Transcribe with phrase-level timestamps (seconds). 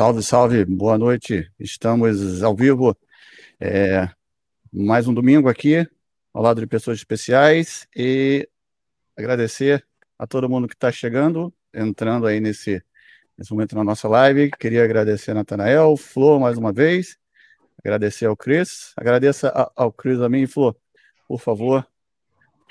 [0.00, 1.52] Salve, salve, boa noite.
[1.60, 2.96] Estamos ao vivo.
[3.60, 4.08] É,
[4.72, 5.86] mais um domingo aqui,
[6.32, 8.48] ao lado de pessoas especiais, e
[9.14, 9.86] agradecer
[10.18, 12.82] a todo mundo que está chegando, entrando aí nesse,
[13.36, 14.50] nesse momento na nossa live.
[14.52, 17.18] Queria agradecer a Natanael, Flor, mais uma vez,
[17.84, 20.74] agradecer ao Cris, agradeça ao Cris também, Flor,
[21.28, 21.86] por favor,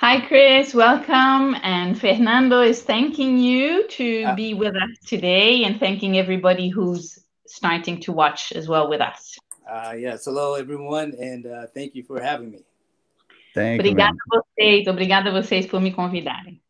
[0.01, 0.73] Hi, Chris.
[0.73, 1.57] Welcome.
[1.61, 7.19] And Fernando is thanking you to uh, be with us today and thanking everybody who's
[7.45, 9.37] starting to watch as well with us.
[9.69, 10.23] Uh, yes.
[10.23, 11.13] Hello, everyone.
[11.19, 12.59] And uh, thank you for having me.
[13.53, 14.87] Thank obrigada you, a vocês.
[14.87, 16.61] Obrigada a vocês por me convidarem.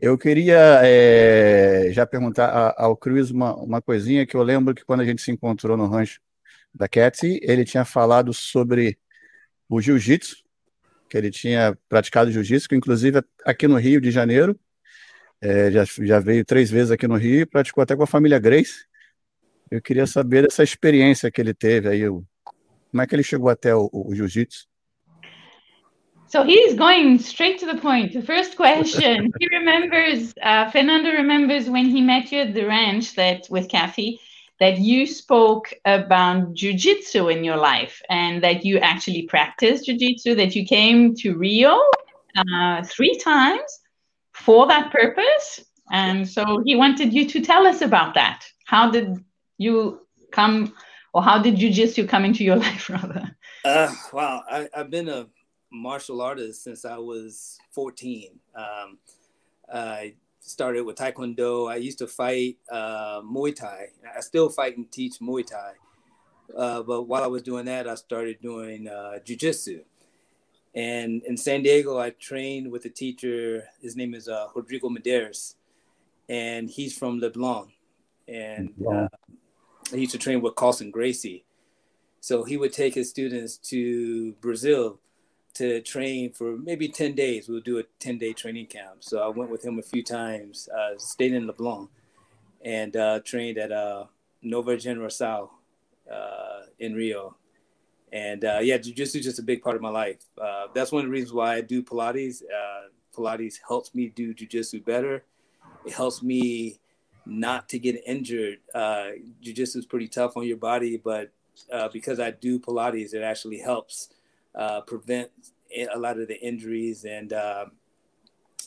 [0.00, 5.00] Eu queria é, já perguntar ao Cruz uma, uma coisinha que eu lembro que quando
[5.00, 6.20] a gente se encontrou no rancho
[6.72, 8.96] da Cat, ele tinha falado sobre
[9.68, 10.42] o jiu-jitsu
[11.12, 14.58] que ele tinha praticado jiu-jitsu, inclusive aqui no Rio de Janeiro,
[15.42, 18.86] é, já, já veio três vezes aqui no Rio, praticou até com a família Grace.
[19.70, 22.24] Eu queria saber dessa experiência que ele teve aí, o,
[22.90, 24.66] como é que ele chegou até o, o jiu-jitsu?
[26.28, 28.14] So he's going straight to the point.
[28.14, 33.14] The first question, he remembers, uh, Fernando remembers when he met you at the ranch
[33.16, 34.18] that with Kathy,
[34.62, 40.54] that you spoke about jujitsu in your life and that you actually practiced jujitsu, that
[40.54, 41.82] you came to Rio
[42.36, 43.80] uh, three times
[44.30, 45.64] for that purpose.
[45.90, 48.44] And so he wanted you to tell us about that.
[48.64, 49.24] How did
[49.58, 50.72] you come,
[51.12, 53.36] or how did jujitsu come into your life, rather?
[53.64, 55.26] Uh, wow, I, have been a
[55.72, 58.38] martial artist since I was 14.
[58.54, 58.98] Um,
[59.74, 61.70] I started with Taekwondo.
[61.70, 63.88] I used to fight uh, Muay Thai.
[64.16, 65.72] I still fight and teach Muay Thai.
[66.56, 69.82] Uh, but while I was doing that, I started doing uh, jujitsu.
[70.74, 73.68] And in San Diego, I trained with a teacher.
[73.80, 75.54] His name is uh, Rodrigo Medeiros,
[76.28, 77.68] and he's from Leblon.
[78.26, 79.08] And uh,
[79.90, 81.44] he used to train with Carlson Gracie.
[82.20, 84.98] So he would take his students to Brazil
[85.54, 87.48] to train for maybe 10 days.
[87.48, 88.98] We'll do a 10 day training camp.
[89.00, 91.88] So I went with him a few times, uh, stayed in Leblon
[92.64, 94.04] and uh, trained at uh,
[94.42, 95.50] Nova Generação
[96.10, 97.36] uh, in Rio.
[98.12, 100.22] And uh, yeah, jujitsu is just a big part of my life.
[100.40, 102.42] Uh, that's one of the reasons why I do Pilates.
[102.42, 105.24] Uh, Pilates helps me do jujitsu better.
[105.84, 106.78] It helps me
[107.24, 108.58] not to get injured.
[108.74, 111.32] Jujitsu is pretty tough on your body, but
[111.92, 114.08] because I do Pilates, it actually helps
[114.54, 115.30] uh, prevent
[115.92, 117.04] a lot of the injuries.
[117.04, 117.66] And uh,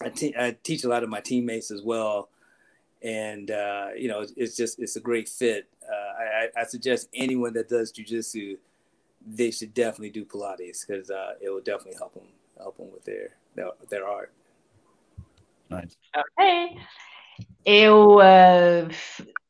[0.01, 2.29] I, te- I, teach a lot of my teammates as well.
[3.01, 5.68] And uh, you know, it's just it's a great fit.
[5.84, 8.57] Uh, I, I, suggest anyone that does jujitsu,
[9.28, 12.23] they should definitely do Pilates because uh, it will definitely help them
[12.57, 14.31] help them with their their, their art.
[15.69, 15.97] Nice.
[16.17, 16.78] Okay.
[17.66, 18.90] Eu uh,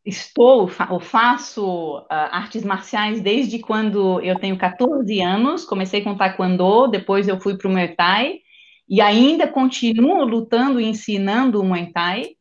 [0.05, 5.65] estou ou faço uh, artes marciais desde quando eu tenho 14 anos.
[5.65, 8.39] Comecei com taekwondo, depois eu fui para o Muay Thai
[8.87, 12.35] e ainda continuo lutando e ensinando o Muay Thai.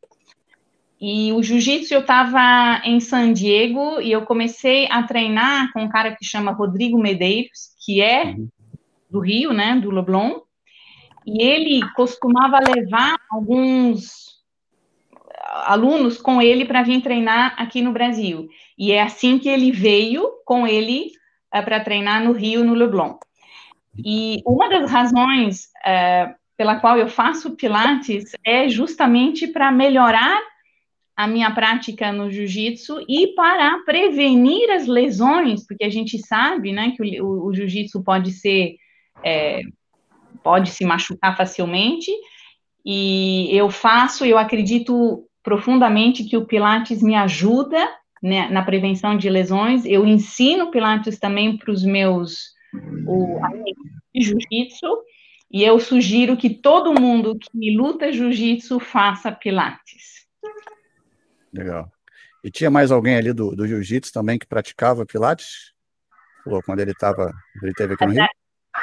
[1.01, 5.89] E o jiu-jitsu eu estava em San Diego e eu comecei a treinar com um
[5.89, 8.49] cara que chama Rodrigo Medeiros, que é uhum.
[9.11, 10.41] do Rio, né, do Leblon.
[11.27, 14.34] E ele costumava levar alguns
[15.65, 18.49] alunos com ele para vir treinar aqui no Brasil.
[18.79, 21.13] E é assim que ele veio com ele
[21.55, 23.17] uh, para treinar no Rio, no Leblon.
[23.97, 30.41] E uma das razões uh, pela qual eu faço Pilates é justamente para melhorar
[31.17, 36.93] a minha prática no jiu-jitsu e para prevenir as lesões, porque a gente sabe, né,
[36.97, 38.77] que o, o, o jiu-jitsu pode ser,
[39.23, 39.61] é,
[40.43, 42.11] pode se machucar facilmente,
[42.85, 47.87] e eu faço, eu acredito profundamente que o Pilates me ajuda
[48.23, 49.85] né, na prevenção de lesões.
[49.85, 52.55] Eu ensino Pilates também para os meus
[54.13, 55.03] de jiu-jitsu
[55.53, 60.27] e eu sugiro que todo mundo que luta jiu-jitsu faça Pilates.
[61.53, 61.93] Legal.
[62.43, 65.73] E tinha mais alguém ali do, do jiu-jitsu também que praticava Pilates?
[66.65, 67.33] Quando ele estava,
[67.63, 68.27] ele teve aqui no Rio?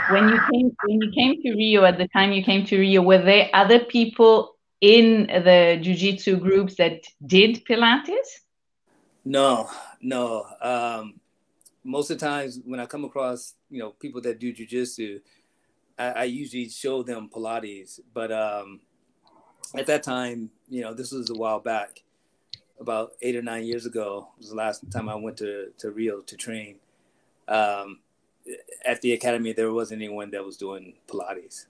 [0.10, 3.04] When you came, when you came to Rio, at the time you came to Rio,
[3.04, 8.42] were there other people in the jiu-jitsu groups that did pilates?
[9.24, 9.70] No
[10.02, 10.46] no.
[10.62, 11.20] Um,
[11.84, 15.20] most of the times when i come across you know people that do jiu-jitsu
[15.98, 18.00] i, I usually show them pilates.
[18.14, 18.82] But um,
[19.78, 22.02] at that time you know this was a while back
[22.80, 26.22] about eight or nine years ago was the last time i went to, to rio
[26.22, 26.78] to train.
[27.48, 28.00] Um,
[28.86, 31.66] at the academy there wasn't anyone that was doing pilates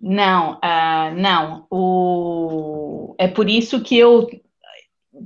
[0.00, 1.66] Não, uh, não.
[1.70, 3.14] O...
[3.18, 4.28] É por isso que eu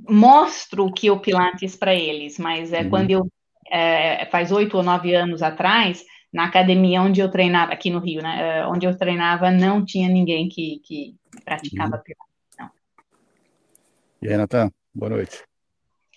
[0.09, 2.91] mostro o que o Pilates para eles, mas é uhum.
[2.91, 3.29] quando eu
[3.71, 8.23] é, faz oito ou nove anos atrás, na academia onde eu treinava, aqui no Rio,
[8.23, 12.03] né, é, onde eu treinava, não tinha ninguém que, que praticava uhum.
[12.03, 12.35] Pilates.
[12.59, 12.71] Não.
[14.23, 15.43] E aí, Natan, boa noite.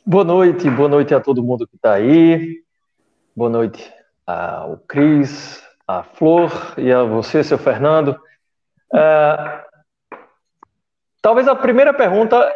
[0.06, 2.62] Boa noite, boa noite a todo mundo que está aí.
[3.36, 3.92] Boa noite
[4.28, 8.20] ao Cris, a Flor e a você, seu Fernando.
[8.94, 9.62] É,
[11.22, 12.54] talvez a primeira pergunta,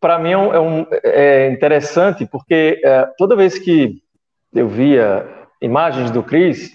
[0.00, 4.02] para mim, é, um, é, interessante, porque é, toda vez que
[4.54, 5.28] eu via
[5.60, 6.70] imagens do Cris,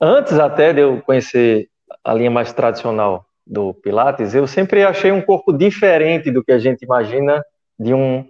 [0.00, 1.68] antes até de eu conhecer
[2.04, 6.58] a linha mais tradicional do Pilates, eu sempre achei um corpo diferente do que a
[6.58, 7.44] gente imagina
[7.78, 8.28] de um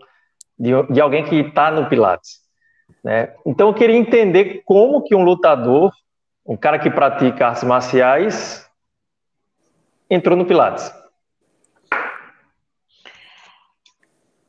[0.59, 2.41] de, de alguém que está no Pilates.
[3.03, 3.33] Né?
[3.47, 5.91] Então eu queria entender como que um lutador,
[6.45, 8.70] um cara que pratica artes marciais,
[10.11, 10.93] entrou no Pilates.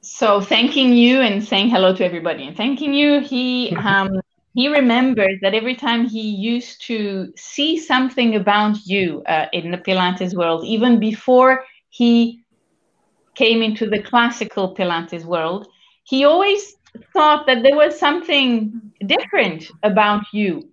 [0.01, 4.19] So thanking you and saying hello to everybody and thanking you, he um,
[4.53, 9.77] he remembers that every time he used to see something about you uh, in the
[9.77, 12.43] Pilates world, even before he
[13.35, 15.67] came into the classical Pilates world,
[16.03, 16.75] he always
[17.13, 20.69] thought that there was something different about you.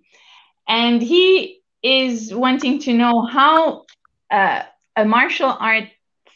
[0.67, 3.85] And he is wanting to know how
[4.29, 4.63] uh,
[4.99, 5.85] a martial art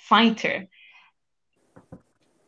[0.10, 0.68] fighter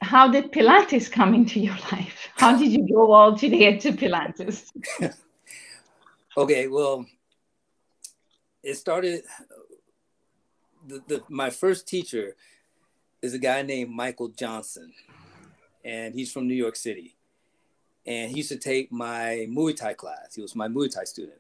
[0.05, 2.29] how did Pilates come into your life?
[2.35, 4.71] How did you go all today to Pilates?
[6.37, 7.05] okay, well,
[8.63, 9.23] it started.
[10.87, 12.35] The, the, my first teacher
[13.21, 14.93] is a guy named Michael Johnson,
[15.83, 17.15] and he's from New York City.
[18.05, 20.35] And he used to take my Muay Thai class.
[20.35, 21.39] He was my Muay Thai student.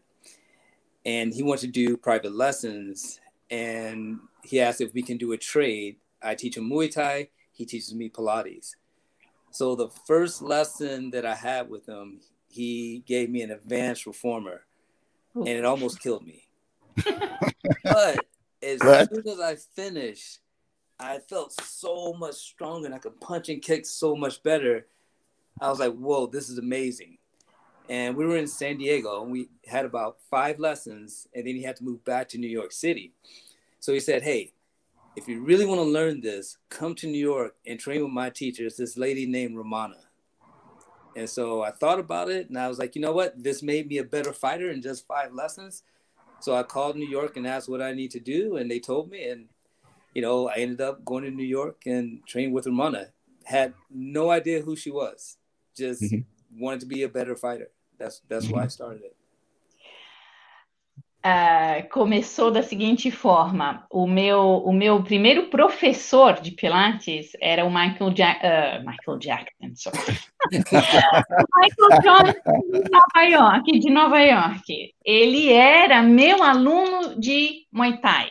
[1.05, 3.19] And he wanted to do private lessons.
[3.49, 5.97] And he asked if we can do a trade.
[6.21, 8.75] I teach him Muay Thai, he teaches me Pilates.
[9.51, 12.19] So the first lesson that I had with him,
[12.49, 14.61] he gave me an advanced reformer,
[15.35, 16.43] and it almost killed me.
[17.83, 18.25] but
[18.61, 19.13] as what?
[19.13, 20.39] soon as I finished,
[20.99, 24.87] I felt so much stronger and I could punch and kick so much better.
[25.59, 27.17] I was like, whoa, this is amazing.
[27.89, 31.63] And we were in San Diego and we had about five lessons, and then he
[31.63, 33.13] had to move back to New York City.
[33.79, 34.53] So he said, Hey,
[35.15, 38.29] if you really want to learn this, come to New York and train with my
[38.29, 38.65] teacher.
[38.65, 39.95] It's this lady named Romana.
[41.15, 43.41] And so I thought about it and I was like, you know what?
[43.41, 45.83] This made me a better fighter in just five lessons.
[46.41, 48.57] So I called New York and asked what I need to do.
[48.57, 49.29] And they told me.
[49.29, 49.47] And,
[50.13, 53.07] you know, I ended up going to New York and trained with Romana.
[53.45, 55.37] Had no idea who she was,
[55.77, 56.61] just mm-hmm.
[56.61, 57.69] wanted to be a better fighter.
[57.97, 59.15] That's, that's why I started it.
[61.25, 67.69] uh, começou da seguinte forma: o meu, o meu primeiro professor de Pilates era o
[67.69, 69.91] Michael, ja uh, Michael Jackson.
[70.51, 74.93] Michael Johnson de Nova York, de Nova York.
[75.03, 78.29] Ele era meu aluno de Muay Thai.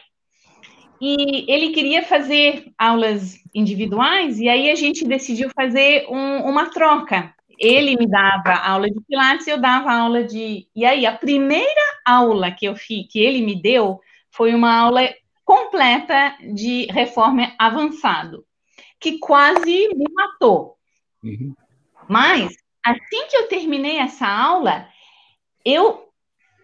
[1.00, 7.34] E ele queria fazer aulas individuais, e aí a gente decidiu fazer um, uma troca
[7.58, 10.68] ele me dava aula de pilates e eu dava aula de.
[10.74, 15.02] E aí, a primeira aula que eu fiz, que ele me deu, foi uma aula
[15.44, 18.44] completa de reforma avançado,
[18.98, 20.76] que quase me matou.
[21.22, 21.54] Uhum.
[22.08, 24.88] Mas, assim que eu terminei essa aula,
[25.64, 26.08] eu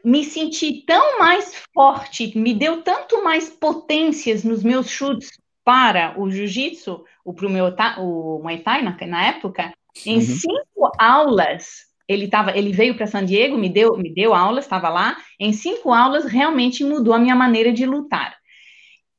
[0.05, 5.31] me senti tão mais forte, me deu tanto mais potências nos meus chutes
[5.63, 7.67] para o jiu-jitsu, o, meu,
[7.99, 9.73] o Muay Thai na, na época,
[10.07, 10.21] em uhum.
[10.21, 14.89] cinco aulas, ele, tava, ele veio para San Diego, me deu, me deu aulas, estava
[14.89, 15.17] lá.
[15.39, 18.37] Em cinco aulas, realmente mudou a minha maneira de lutar.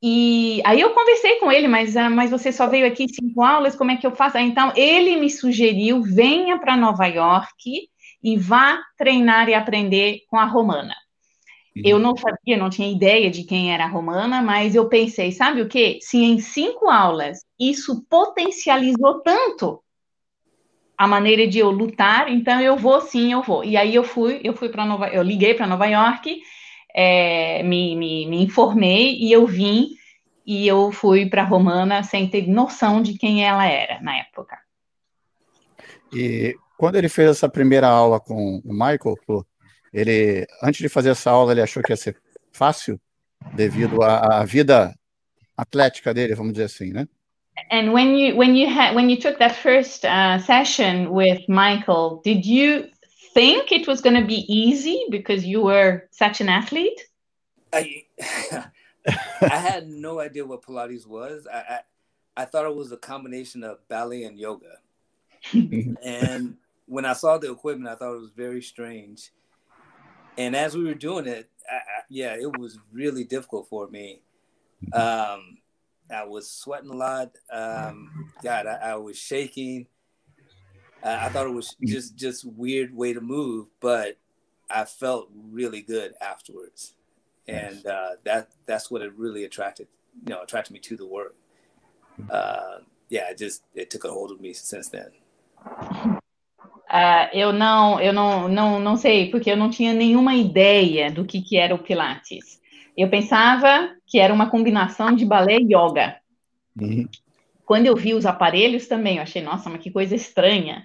[0.02, 3.76] E aí eu conversei com ele, mas, ah, mas você só veio aqui cinco aulas,
[3.76, 4.36] como é que eu faço?
[4.36, 7.88] Então, ele me sugeriu, venha para Nova York
[8.22, 10.94] e vá treinar e aprender com a Romana.
[11.76, 11.82] Uhum.
[11.84, 15.62] Eu não sabia, não tinha ideia de quem era a Romana, mas eu pensei, sabe
[15.62, 15.98] o que?
[16.02, 19.82] Se em cinco aulas isso potencializou tanto
[21.02, 23.64] a maneira de eu lutar, então eu vou sim, eu vou.
[23.64, 26.40] E aí eu fui, eu fui para Nova, eu liguei para Nova York,
[26.94, 29.88] é, me, me, me informei e eu vim
[30.46, 34.56] e eu fui para Romana sem ter noção de quem ela era na época.
[36.12, 39.16] E quando ele fez essa primeira aula com o Michael,
[39.92, 42.16] ele antes de fazer essa aula ele achou que ia ser
[42.52, 43.00] fácil
[43.54, 44.94] devido à, à vida
[45.56, 47.08] atlética dele, vamos dizer assim, né?
[47.70, 52.20] And when you when you had when you took that first uh, session with Michael,
[52.24, 52.88] did you
[53.34, 57.00] think it was going to be easy because you were such an athlete?
[57.72, 58.04] I
[59.42, 61.46] I had no idea what Pilates was.
[61.52, 61.80] I, I,
[62.42, 64.78] I thought it was a combination of ballet and yoga.
[65.52, 69.30] and when I saw the equipment, I thought it was very strange.
[70.38, 74.20] And as we were doing it, I, I, yeah, it was really difficult for me.
[74.92, 75.58] Um,
[76.12, 77.32] I was sweating a lot.
[77.50, 79.86] Um, God, I, I was shaking.
[81.02, 84.18] Uh, I thought it was just just weird way to move, but
[84.70, 86.94] I felt really good afterwards,
[87.48, 89.88] and uh, that that's what it really attracted
[90.26, 91.34] you know attracted me to the work.
[92.30, 92.78] Uh,
[93.08, 95.10] yeah, it just it took a hold of me since then.
[96.92, 101.24] Uh, eu não, eu não, não, não sei, porque eu não tinha nenhuma ideia do
[101.24, 102.60] que, que era o Pilates.
[102.96, 106.16] Eu pensava que era uma combinação de balé e yoga.
[106.78, 107.08] Uhum.
[107.64, 110.84] Quando eu vi os aparelhos também, eu achei, nossa, mas que coisa estranha.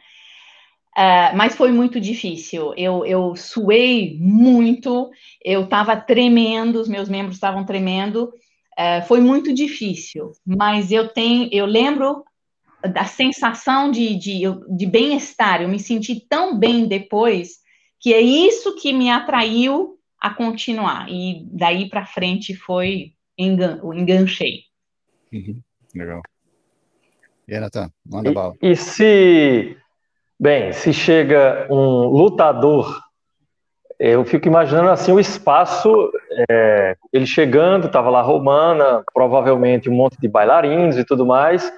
[0.97, 2.73] Uh, mas foi muito difícil.
[2.75, 5.09] Eu, eu suei muito,
[5.43, 8.31] eu estava tremendo, os meus membros estavam tremendo.
[8.79, 12.23] Uh, foi muito difícil, mas eu tenho, eu lembro
[12.81, 14.41] da sensação de, de,
[14.75, 15.61] de bem-estar.
[15.61, 17.57] Eu me senti tão bem depois
[17.99, 21.07] que é isso que me atraiu a continuar.
[21.09, 24.61] E daí para frente foi engan o enganchei.
[25.31, 25.61] Uhum.
[25.95, 26.21] Legal.
[27.47, 28.53] E aí, Natan, manda bala.
[28.61, 29.77] E, e se,
[30.39, 33.01] bem, se chega um lutador,
[33.99, 36.11] eu fico imaginando assim o espaço,
[36.49, 41.71] é, ele chegando, estava lá Romana, provavelmente um monte de bailarinos e tudo mais.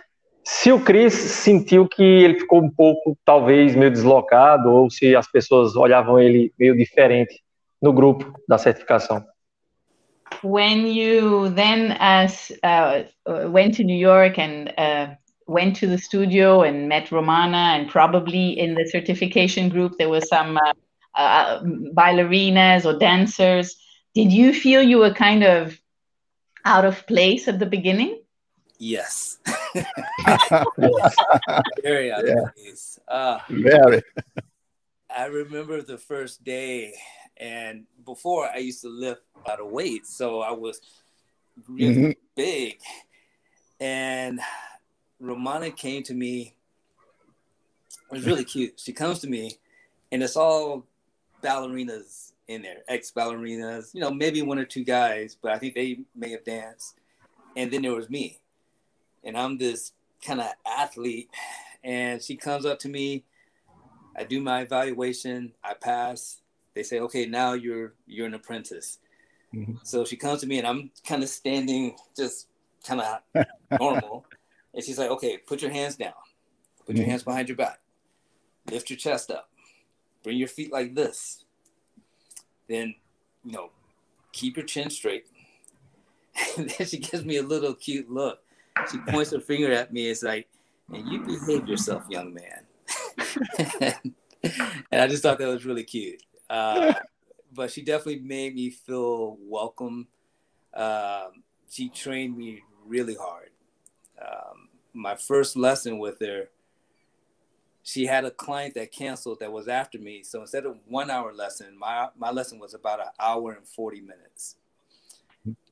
[0.44, 5.30] Se o Chris sentiu que ele ficou um pouco, talvez, meio deslocado, ou se as
[5.32, 7.42] pessoas olhavam ele meio diferente
[7.82, 9.26] no grupo da certificação.
[10.44, 15.16] When you then as uh, went to New York and uh,
[15.48, 20.22] went to the studio and met Romana, and probably in the certification group there were
[20.22, 20.74] some uh,
[21.16, 21.62] uh,
[21.94, 23.76] bailarinas or dancers.
[24.14, 25.80] Did you feel you were kind of
[26.66, 28.22] out of place at the beginning?
[28.78, 29.40] Yes.
[31.84, 32.44] Very out yeah.
[32.44, 33.00] of place.
[33.08, 34.02] Uh, Very.
[35.10, 36.94] I remember the first day
[37.40, 40.82] and before I used to lift a lot of weight, so I was
[41.68, 42.12] really mm-hmm.
[42.36, 42.80] big.
[43.80, 44.40] And
[45.20, 46.56] Romana came to me.
[48.12, 48.80] It was really cute.
[48.80, 49.58] She comes to me,
[50.12, 50.86] and it's all
[51.42, 53.94] ballerinas in there, ex ballerinas.
[53.94, 56.96] You know, maybe one or two guys, but I think they may have danced.
[57.56, 58.40] And then there was me,
[59.24, 59.94] and I'm this
[60.26, 61.30] kind of athlete.
[61.84, 63.24] And she comes up to me.
[64.16, 65.54] I do my evaluation.
[65.64, 66.42] I pass
[66.80, 69.00] they say, okay, now you're you're an apprentice.
[69.54, 69.74] Mm-hmm.
[69.84, 72.48] So she comes to me and I'm kind of standing just
[72.88, 73.46] kind of
[73.80, 74.26] normal.
[74.74, 76.14] And she's like, okay, put your hands down.
[76.86, 77.02] Put mm-hmm.
[77.02, 77.80] your hands behind your back.
[78.72, 79.50] Lift your chest up.
[80.24, 81.44] Bring your feet like this.
[82.70, 82.96] Then,
[83.44, 83.72] you know,
[84.32, 85.26] keep your chin straight.
[86.58, 88.40] And then she gives me a little cute look.
[88.90, 90.08] She points her finger at me.
[90.08, 90.48] It's like,
[90.94, 92.64] and you behave yourself, young man.
[94.44, 96.24] and I just thought that was really cute.
[96.50, 96.94] Uh,
[97.54, 100.08] but she definitely made me feel welcome.
[100.74, 103.50] Um, she trained me really hard.
[104.22, 106.50] Um, my first lesson with her,
[107.84, 110.24] she had a client that canceled that was after me.
[110.24, 114.02] So instead of one hour lesson, my my lesson was about an hour and 40
[114.02, 114.56] minutes.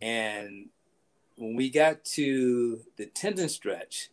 [0.01, 0.69] And
[1.37, 4.09] when we got to the tendon stretch,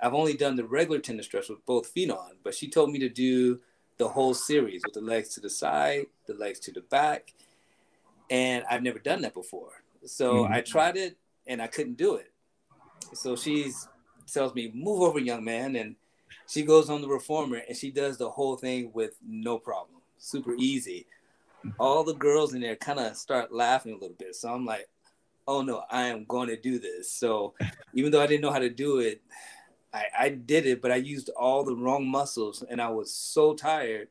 [0.00, 2.98] I've only done the regular tendon stretch with both feet on, but she told me
[3.00, 3.60] to do
[4.00, 7.34] the whole series with the legs to the side, the legs to the back.
[8.30, 9.82] And I've never done that before.
[10.06, 10.54] So mm-hmm.
[10.54, 12.32] I tried it and I couldn't do it.
[13.12, 13.70] So she
[14.32, 15.76] tells me, move over, young man.
[15.76, 15.96] And
[16.48, 20.54] she goes on the reformer and she does the whole thing with no problem, super
[20.58, 21.06] easy.
[21.78, 24.34] All the girls in there kind of start laughing a little bit.
[24.34, 24.88] So I'm like,
[25.46, 27.12] oh no, I am going to do this.
[27.12, 27.52] So
[27.92, 29.20] even though I didn't know how to do it,
[29.92, 33.54] I, I did it, but I used all the wrong muscles and I was so
[33.54, 34.08] tired.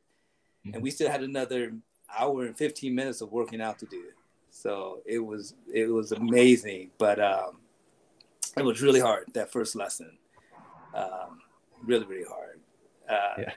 [0.66, 0.76] Mm-hmm.
[0.76, 1.74] And we still had another
[2.18, 4.04] hour and 15 minutes of working out to do.
[4.52, 7.60] So it was it was amazing, but um,
[8.58, 10.18] it was really hard that first lesson.
[10.94, 11.40] Um,
[11.86, 12.60] really, really hard.
[13.08, 13.52] Uh, yeah.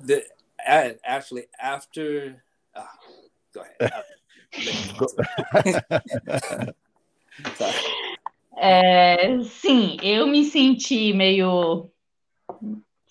[0.00, 0.24] The
[0.66, 2.42] actually after,
[2.74, 2.82] uh,
[3.54, 4.02] go ahead.
[7.54, 7.72] Sorry.
[8.60, 11.90] É, sim, eu me senti meio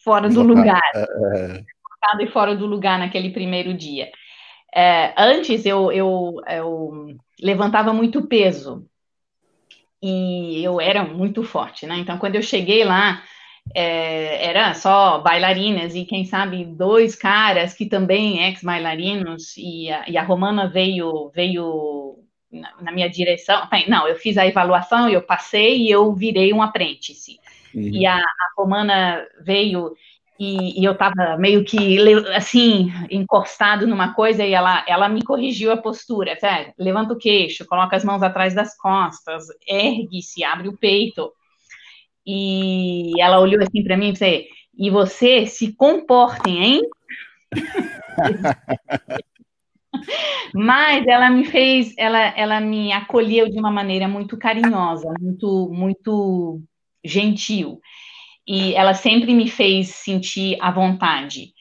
[0.03, 1.63] fora do lugar, é,
[2.19, 2.23] é...
[2.23, 4.09] e fora do lugar naquele primeiro dia.
[4.73, 8.85] É, antes eu, eu, eu levantava muito peso.
[10.01, 11.97] E eu era muito forte, né?
[11.97, 13.23] Então, quando eu cheguei lá,
[13.73, 19.57] é, era só bailarinas e quem sabe dois caras que também ex-bailarinos.
[19.57, 22.19] E, e, a Romana veio veio
[22.51, 23.67] na, na, minha direção.
[23.87, 27.39] Não, eu fiz a avaliação, eu passei e eu virei um apprentice.
[27.73, 27.81] Uhum.
[27.81, 29.95] E a, a Romana veio
[30.39, 31.97] e, e eu estava meio que
[32.35, 36.37] assim encostado numa coisa e ela, ela me corrigiu a postura?
[36.77, 41.31] Levanta o queixo, coloca as mãos atrás das costas, ergue-se, abre o peito.
[42.25, 46.81] E ela olhou assim para mim e disse: "E você se comportem, hein?"
[50.53, 56.61] Mas ela me fez, ela, ela me acolheu de uma maneira muito carinhosa, muito, muito
[57.03, 57.79] gentil
[58.47, 61.53] e ela sempre me fez sentir à vontade.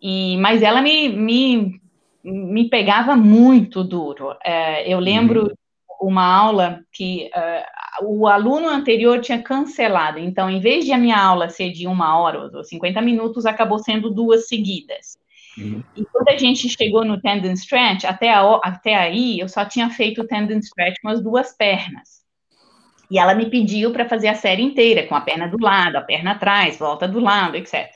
[0.00, 1.80] E, mas ela me, me,
[2.22, 4.36] me pegava muito duro.
[4.44, 6.08] É, eu lembro uhum.
[6.08, 11.20] uma aula que uh, o aluno anterior tinha cancelado, então, em vez de a minha
[11.20, 15.18] aula ser de uma hora ou 50 minutos, acabou sendo duas seguidas.
[15.60, 15.82] Uhum.
[15.96, 19.90] E quando a gente chegou no tendon stretch, até, a, até aí eu só tinha
[19.90, 22.20] feito o tendon stretch com as duas pernas.
[23.10, 26.00] E ela me pediu para fazer a série inteira, com a perna do lado, a
[26.00, 27.90] perna atrás, volta do lado, etc.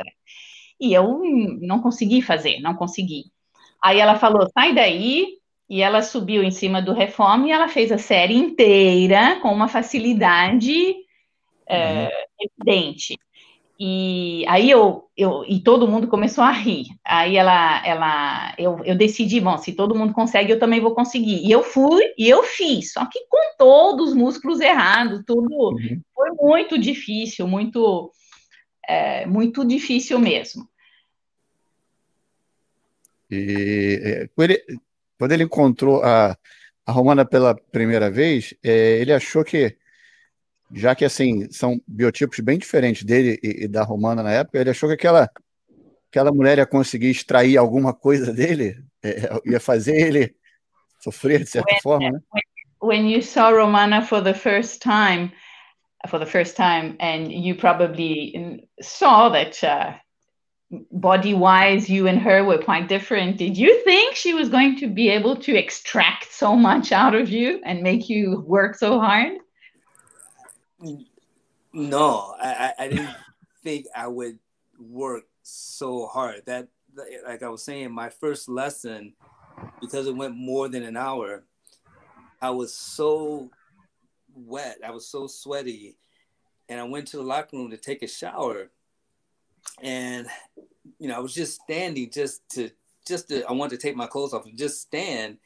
[0.80, 1.21] E eu
[1.61, 3.25] não consegui fazer, não consegui.
[3.83, 5.38] Aí ela falou: sai daí.
[5.66, 9.66] E ela subiu em cima do reforma e ela fez a série inteira com uma
[9.66, 10.94] facilidade
[11.66, 13.18] é, evidente.
[13.78, 16.87] E aí eu, eu e todo mundo começou a rir.
[17.04, 21.44] Aí ela, ela, eu, eu decidi, bom, se todo mundo consegue, eu também vou conseguir.
[21.44, 26.01] E eu fui e eu fiz, só que com todos os músculos errados, tudo uhum.
[26.14, 28.12] foi muito difícil, muito,
[28.88, 30.68] é, muito difícil mesmo.
[33.29, 34.64] E é, quando ele,
[35.18, 36.37] quando ele encontrou a,
[36.87, 39.77] a Romana pela primeira vez, é, ele achou que
[40.72, 44.70] já que assim são biotipos bem diferentes dele e, e, da Romana na época, ele
[44.70, 45.31] achou que aquela
[46.11, 50.35] aquela mulher ia conseguir extrair alguma coisa dele, é, ia fazer ele
[51.00, 52.20] sofrer de certa when, forma, né?
[52.81, 55.33] When you saw Romana for the first time,
[56.09, 59.94] for the first time, and you probably saw that uh,
[60.92, 63.38] body-wise, you and her were quite different.
[63.38, 67.29] Did you think she was going to be able to extract so much out of
[67.29, 69.38] you and make you work so hard?
[71.73, 73.11] No, I, I didn't
[73.62, 74.38] think I would
[74.79, 76.42] work so hard.
[76.47, 76.68] That,
[77.27, 79.14] like I was saying, my first lesson,
[79.81, 81.44] because it went more than an hour,
[82.40, 83.51] I was so
[84.35, 84.79] wet.
[84.87, 85.97] I was so sweaty.
[86.68, 88.70] And I went to the locker room to take a shower.
[89.83, 90.27] And,
[90.99, 92.70] you know, I was just standing just to,
[93.07, 95.38] just to, I wanted to take my clothes off and just stand.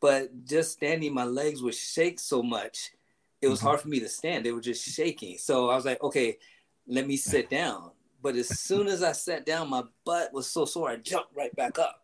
[0.00, 2.92] But just standing, my legs would shake so much
[3.40, 3.68] it was mm-hmm.
[3.68, 4.44] hard for me to stand.
[4.44, 5.38] They were just shaking.
[5.38, 6.38] So I was like, okay,
[6.86, 7.90] let me sit down.
[8.20, 11.54] But as soon as I sat down, my butt was so sore, I jumped right
[11.54, 12.02] back up.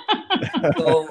[0.76, 1.08] so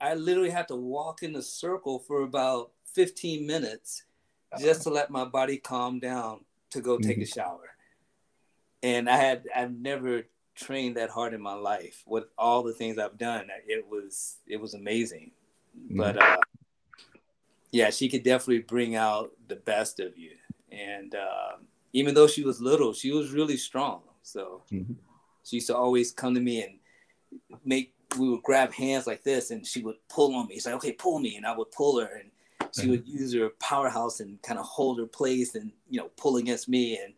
[0.00, 4.04] I literally had to walk in a circle for about 15 minutes
[4.60, 7.22] just to let my body calm down to go take mm-hmm.
[7.22, 7.70] a shower.
[8.82, 12.02] And I had I've never trained that hard in my life.
[12.06, 15.32] With all the things I've done, it was it was amazing.
[15.76, 15.96] Mm-hmm.
[15.96, 16.36] But uh,
[17.74, 20.30] yeah, she could definitely bring out the best of you.
[20.70, 21.56] And uh,
[21.92, 24.02] even though she was little, she was really strong.
[24.22, 24.94] So mm-hmm.
[25.42, 26.78] she used to always come to me and
[27.64, 30.54] make we would grab hands like this, and she would pull on me.
[30.54, 32.30] She's like, "Okay, pull me," and I would pull her, and
[32.72, 32.90] she mm-hmm.
[32.90, 36.68] would use her powerhouse and kind of hold her place, and you know, pull against
[36.68, 36.96] me.
[36.96, 37.12] And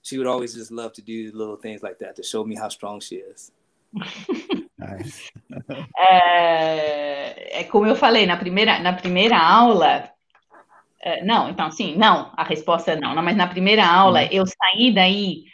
[0.00, 2.70] she would always just love to do little things like that to show me how
[2.70, 3.52] strong she is.
[5.98, 10.10] É, é, como eu falei na primeira, na primeira aula.
[11.02, 14.44] É, não, então sim, não, a resposta é não, não mas na primeira aula eu
[14.46, 15.44] saí daí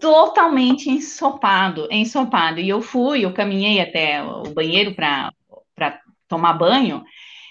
[0.00, 2.60] totalmente ensopado, ensopado.
[2.60, 5.32] E eu fui, eu caminhei até o banheiro para
[6.28, 7.04] tomar banho,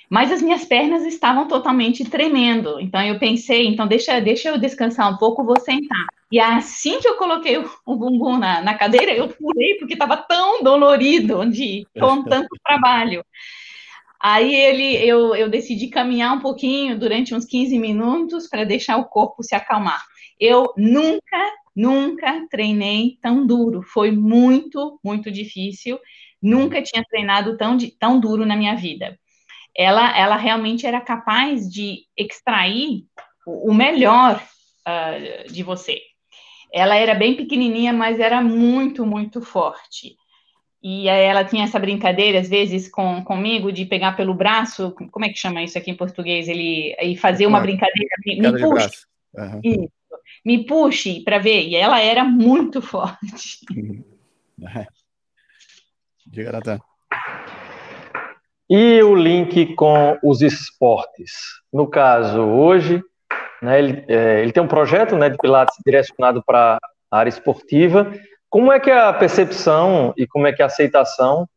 [0.09, 2.79] mas as minhas pernas estavam totalmente tremendo.
[2.79, 6.05] Então eu pensei, então deixa, deixa eu descansar um pouco, vou sentar.
[6.31, 10.63] E assim que eu coloquei o, bumbum na, na cadeira, eu pulei porque estava tão
[10.63, 13.23] dolorido de com tanto trabalho.
[14.19, 19.05] Aí ele, eu, eu decidi caminhar um pouquinho durante uns 15 minutos para deixar o
[19.05, 20.03] corpo se acalmar.
[20.39, 21.37] Eu nunca,
[21.75, 23.83] nunca treinei tão duro.
[23.83, 25.99] Foi muito, muito difícil.
[26.41, 29.17] Nunca tinha treinado tão, tão duro na minha vida
[29.75, 33.05] ela, ela realmente era capaz de extrair
[33.45, 34.41] o, melhor
[34.87, 35.99] uh, de você.
[36.73, 40.15] Ela era bem pequenininha, mas era muito, muito forte.
[40.81, 45.29] E ela tinha essa brincadeira, às vezes, com, comigo, de pegar pelo braço, como é
[45.29, 46.47] que chama isso aqui em português?
[46.47, 49.05] Ele e fazer uma brincadeira, me, me puxe.
[49.33, 49.61] Uhum.
[49.63, 49.89] Isso,
[50.45, 51.67] me puxe para ver.
[51.67, 53.65] E ela era muito forte.
[56.27, 56.79] Diga, Natan.
[58.69, 61.31] E o link com os esportes.
[61.71, 63.01] No caso, hoje,
[63.61, 66.79] né, ele, é, ele tem um projeto né, de Pilates direcionado para
[67.11, 68.11] a área esportiva.
[68.49, 71.47] Como é que é a percepção e como é que é a aceitação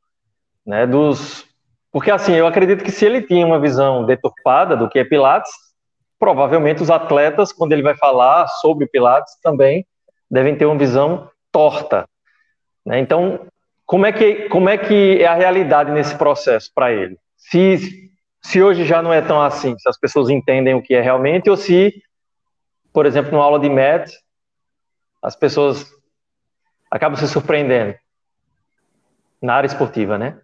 [0.66, 1.46] né, dos...
[1.90, 5.50] Porque, assim, eu acredito que se ele tinha uma visão deturpada do que é Pilates,
[6.18, 9.86] provavelmente os atletas, quando ele vai falar sobre Pilates, também
[10.30, 12.06] devem ter uma visão torta.
[12.84, 12.98] Né?
[12.98, 13.46] Então,
[13.88, 17.16] como é, que, como é que é a realidade nesse processo para ele?
[17.38, 18.10] Se,
[18.42, 21.48] se hoje já não é tão assim, se as pessoas entendem o que é realmente,
[21.48, 22.02] ou se,
[22.92, 24.12] por exemplo, numa aula de MED,
[25.22, 25.90] as pessoas
[26.90, 27.94] acabam se surpreendendo
[29.40, 30.38] na área esportiva, né?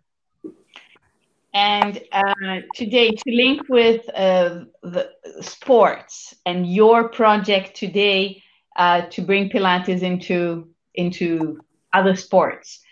[1.54, 5.07] And uh, today, to link with uh, the
[5.42, 8.42] sports and your project today
[8.76, 11.59] uh, to bring Pilates into into
[11.92, 12.84] other sports,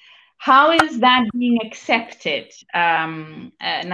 [0.43, 2.51] how is that being accepted?
[2.75, 3.85] Um, uh,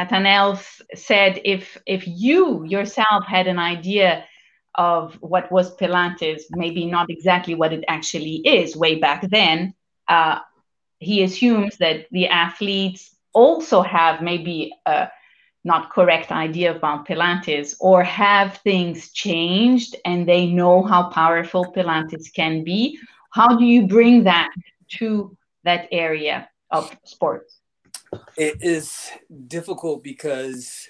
[0.95, 4.25] said, if if you yourself had an idea
[4.75, 9.75] of what was Pilates, maybe not exactly what it actually is way back then,
[10.09, 10.39] uh,
[11.01, 15.09] he assumes that the athletes also have maybe a
[15.65, 22.33] not correct idea about Pilates or have things changed and they know how powerful Pilates
[22.35, 22.99] can be?
[23.35, 24.49] How do you bring that
[24.99, 25.37] to
[25.69, 27.61] that area of sports?
[28.37, 29.11] It is
[29.47, 30.89] difficult because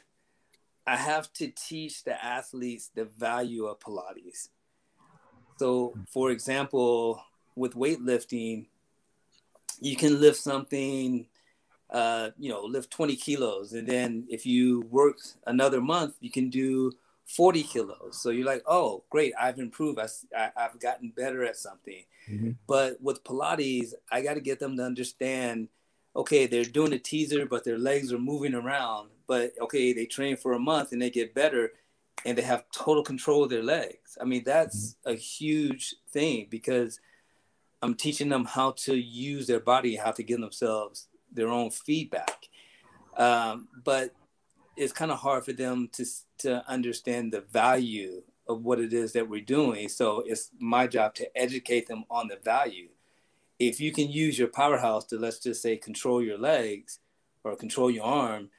[0.87, 4.49] I have to teach the athletes the value of Pilates.
[5.59, 7.21] So, for example,
[7.57, 8.67] with weightlifting,
[9.81, 11.27] you can lift something
[11.91, 13.73] uh, you know, lift 20 kilos.
[13.73, 16.93] And then if you work another month, you can do
[17.29, 18.21] 40 kilos.
[18.23, 19.99] So you're like, oh, great, I've improved.
[19.99, 22.05] I, I, have gotten better at something.
[22.31, 22.53] Mm-hmm.
[22.67, 25.69] But with Pilates, I got to get them to understand
[26.17, 29.11] okay, they're doing a teaser, but their legs are moving around.
[29.29, 31.73] But okay, they train for a month and they get better
[32.25, 34.19] and they have total control of their legs.
[34.21, 35.13] I mean, that's mm-hmm.
[35.13, 37.01] a huge thing because
[37.83, 42.49] I'm teaching them how to use their body, how to give themselves their own feedback.
[43.17, 44.13] Um, but
[44.77, 46.05] it's kind of hard for them to
[46.39, 49.89] to understand the value of what it is that we're doing.
[49.89, 52.89] So it's my job to educate them on the value.
[53.59, 57.01] If you can use your powerhouse to let's just say control your legs
[57.45, 58.51] or control your arm,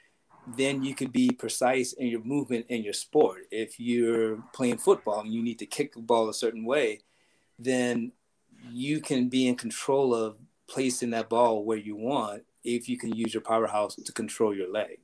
[0.55, 3.41] then you can be precise in your movement in your sport.
[3.51, 6.99] If you're playing football and you need to kick the ball a certain way,
[7.57, 8.11] then
[8.71, 10.37] you can be in control of
[10.67, 14.71] placing that ball where you want if you can use your powerhouse to control your
[14.71, 14.99] leg.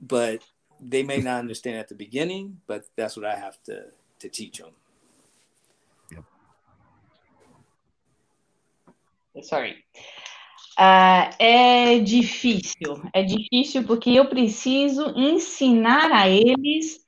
[0.00, 0.42] But
[0.88, 3.86] they may not understand at the beginning, but that's what I have to
[4.20, 4.74] to teach them.
[9.42, 9.84] Sorry.
[10.78, 17.04] Uh, é difícil, é difícil porque eu preciso ensinar a eles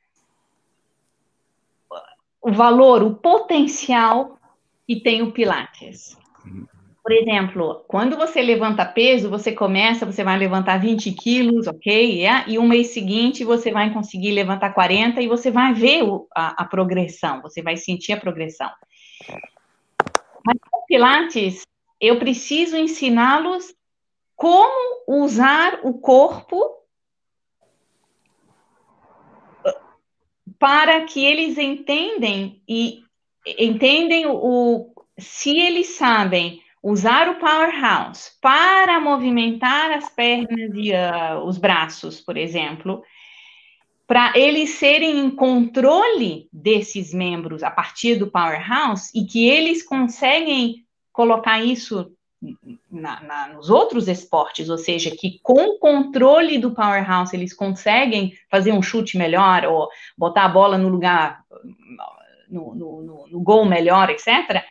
[2.41, 4.39] o valor, o potencial
[4.87, 6.17] que tem o Pilates.
[7.07, 12.19] Por exemplo, quando você levanta peso, você começa, você vai levantar 20 quilos, ok?
[12.19, 12.51] Yeah?
[12.51, 16.65] E um mês seguinte você vai conseguir levantar 40 e você vai ver o, a,
[16.65, 18.69] a, progressão, você vai sentir a progressão.
[20.45, 21.65] Mas com Pilates,
[22.01, 23.73] eu preciso ensiná-los
[24.35, 26.61] como usar o corpo
[30.59, 33.05] para que eles entendem e
[33.47, 41.59] entendem o se eles sabem usar o powerhouse para movimentar as pernas e uh, os
[41.59, 43.03] braços, por exemplo,
[44.07, 50.85] para eles serem em controle desses membros a partir do powerhouse e que eles conseguem
[51.13, 52.13] colocar isso
[52.89, 58.33] na, na, nos outros esportes, ou seja, que com o controle do powerhouse eles conseguem
[58.49, 61.41] fazer um chute melhor ou botar a bola no lugar,
[62.49, 64.65] no, no, no, no gol melhor, etc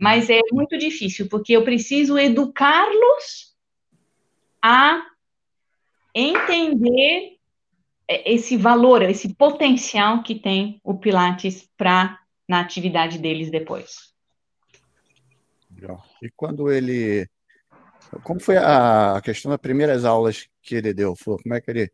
[0.00, 3.54] mas é muito difícil, porque eu preciso educá-los
[4.62, 5.06] a
[6.14, 7.36] entender
[8.08, 14.14] esse valor, esse potencial que tem o Pilates para na atividade deles depois.
[16.22, 17.28] E quando ele.
[18.24, 21.14] Como foi a questão das primeiras aulas que ele deu?
[21.24, 21.92] Como é que ele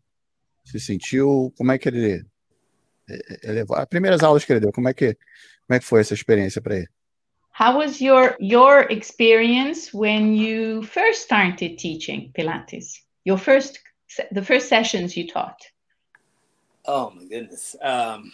[0.65, 1.53] se sentiu?
[1.59, 2.25] Como é que ele.
[3.43, 5.15] ele as primeiras aulas que ele deu, como é que,
[5.67, 6.89] como é que foi essa experiência para ele?
[7.57, 12.99] How was your your experience when you first started teaching Pilates?
[13.25, 13.79] Your first
[14.31, 15.63] the first sessions you taught.
[16.85, 17.75] Oh my goodness.
[17.81, 18.31] Um,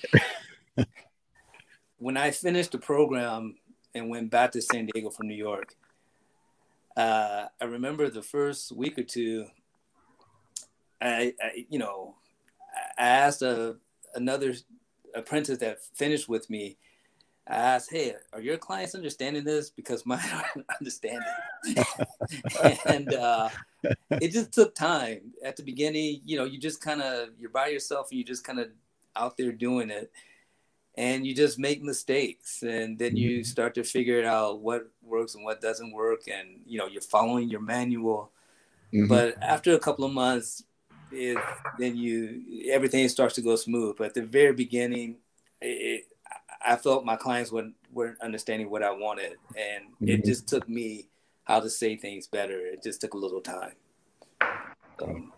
[1.98, 3.54] when I finished the program
[3.94, 5.76] and went back to San Diego from New York,
[6.96, 9.46] uh, I remember the first week or two,
[11.00, 12.16] I, I you know,
[12.98, 13.76] I asked a,
[14.16, 14.52] another
[15.14, 16.76] apprentice that finished with me.
[17.48, 19.70] I asked, "Hey, are your clients understanding this?
[19.70, 21.22] Because mine aren't understanding."
[22.86, 23.48] and uh,
[24.10, 25.32] it just took time.
[25.44, 28.44] At the beginning, you know, you just kind of you're by yourself and you just
[28.44, 28.68] kind of
[29.16, 30.12] out there doing it,
[30.96, 33.44] and you just make mistakes, and then you mm-hmm.
[33.44, 37.48] start to figure out what works and what doesn't work, and you know, you're following
[37.48, 38.30] your manual.
[38.94, 39.08] Mm-hmm.
[39.08, 40.62] But after a couple of months,
[41.10, 41.38] it,
[41.78, 43.96] then you everything starts to go smooth.
[43.96, 45.16] But at the very beginning,
[45.60, 46.06] it,
[46.64, 50.08] I felt my clients weren't, weren't understanding what I wanted, and mm-hmm.
[50.08, 51.06] it just took me
[51.44, 52.58] how to say things better.
[52.58, 53.74] It just took a little time.
[54.98, 55.32] So.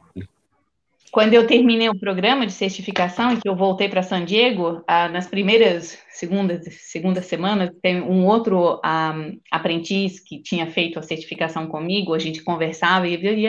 [1.15, 5.09] Quando eu terminei o programa de certificação e que eu voltei para San Diego, ah,
[5.09, 9.15] nas primeiras segundas, segundas semanas, tem um outro ah,
[9.49, 13.49] aprendiz que tinha feito a certificação comigo, a gente conversava e, e,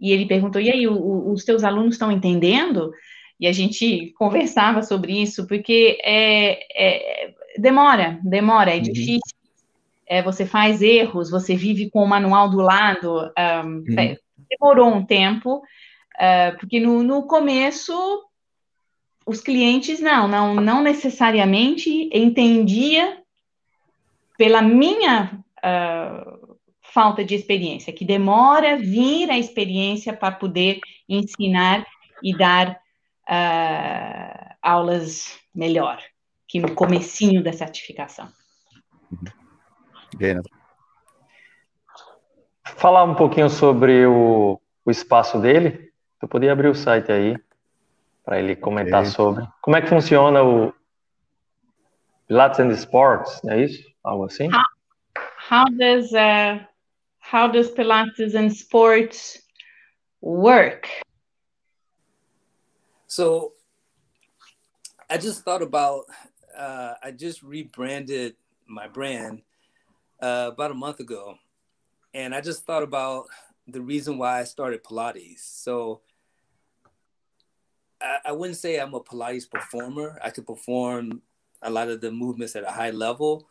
[0.00, 2.92] e ele perguntou, e aí, o, o, os teus alunos estão entendendo?
[3.42, 8.82] E a gente conversava sobre isso, porque é, é demora, demora, é uhum.
[8.82, 9.36] difícil.
[10.06, 13.32] É, você faz erros, você vive com o manual do lado,
[13.64, 14.16] um, uhum.
[14.48, 15.62] demorou um tempo,
[16.14, 17.92] Uh, porque no, no começo
[19.26, 23.18] os clientes não, não, não necessariamente entendia
[24.36, 31.86] pela minha uh, falta de experiência, que demora vir a experiência para poder ensinar
[32.22, 32.81] e dar
[33.28, 36.02] uh, aulas melhor
[36.48, 38.28] que no comecinho da certificação.
[40.16, 40.40] Bem,
[42.64, 47.36] Falar um pouquinho sobre o, o espaço dele, Tu podia abrir o site aí
[48.24, 50.72] para ele comentar sobre como é que funciona o
[52.28, 53.82] Pilates and Sports, não é isso?
[54.04, 54.48] Algo assim?
[54.48, 54.62] How,
[55.50, 56.64] how does uh,
[57.32, 59.42] how does Pilates and Sports
[60.22, 60.88] work?
[63.12, 63.52] So
[65.10, 66.04] I just thought about
[66.56, 69.42] uh, I just rebranded my brand
[70.22, 71.36] uh, about a month ago,
[72.14, 73.26] and I just thought about
[73.68, 75.40] the reason why I started Pilates.
[75.40, 76.00] So
[78.00, 80.18] I, I wouldn't say I'm a Pilates performer.
[80.24, 81.20] I could perform
[81.60, 83.46] a lot of the movements at a high level,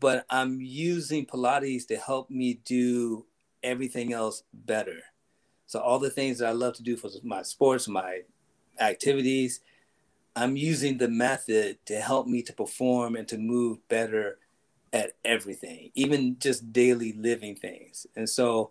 [0.00, 3.26] but I'm using Pilates to help me do
[3.62, 5.02] everything else better.
[5.66, 8.22] So all the things that I love to do for my sports, my
[8.80, 9.60] activities,
[10.34, 14.38] I'm using the method to help me to perform and to move better
[14.92, 18.06] at everything, even just daily living things.
[18.16, 18.70] And so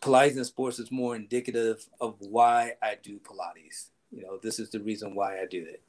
[0.00, 4.70] Pilates and sports is more indicative of why I do Pilates you know, this is
[4.70, 5.82] the reason why I do it.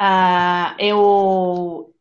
[0.00, 1.93] Uh, eu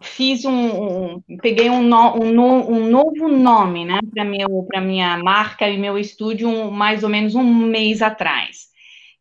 [0.00, 4.80] fiz um, um peguei um, no, um, no, um, novo nome, né, para meu para
[4.80, 8.70] minha marca e meu estúdio um, mais ou menos um mês atrás.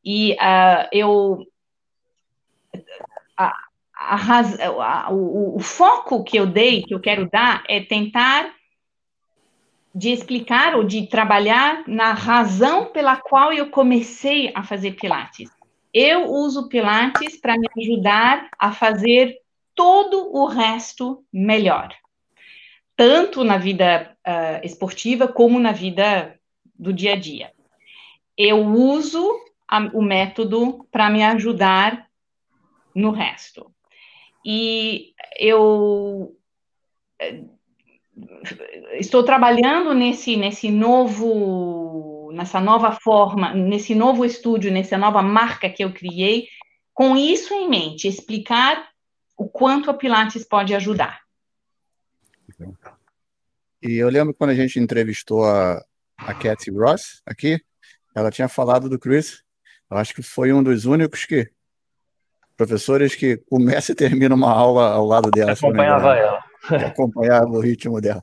[0.03, 1.45] E uh, eu
[3.37, 3.53] a,
[3.93, 4.41] a,
[5.05, 8.53] a, o, o foco que eu dei, que eu quero dar, é tentar
[9.93, 15.49] de explicar ou de trabalhar na razão pela qual eu comecei a fazer Pilates.
[15.93, 19.35] Eu uso Pilates para me ajudar a fazer
[19.79, 21.95] todo o resto melhor,
[22.97, 26.37] tanto na vida uh, esportiva como na vida
[26.77, 27.53] do dia a dia.
[28.37, 29.25] Eu uso
[29.65, 32.09] a, o método para me ajudar
[32.93, 33.73] no resto.
[34.45, 36.35] E eu
[38.99, 45.85] estou trabalhando nesse, nesse novo, nessa nova forma, nesse novo estúdio, nessa nova marca que
[45.85, 46.49] eu criei,
[46.93, 48.88] com isso em mente, explicar
[49.39, 51.21] o quanto a Pilates pode ajudar.
[53.81, 55.81] E eu lembro quando a gente entrevistou a,
[56.17, 57.57] a Kathy Ross aqui,
[58.13, 59.41] ela tinha falado do Chris.
[59.89, 61.49] Eu acho que foi um dos únicos que
[62.57, 65.53] professores que começa e termina uma aula ao lado dela.
[65.53, 66.43] Acompanhava ela
[66.85, 68.21] acompanhar o ritmo dela.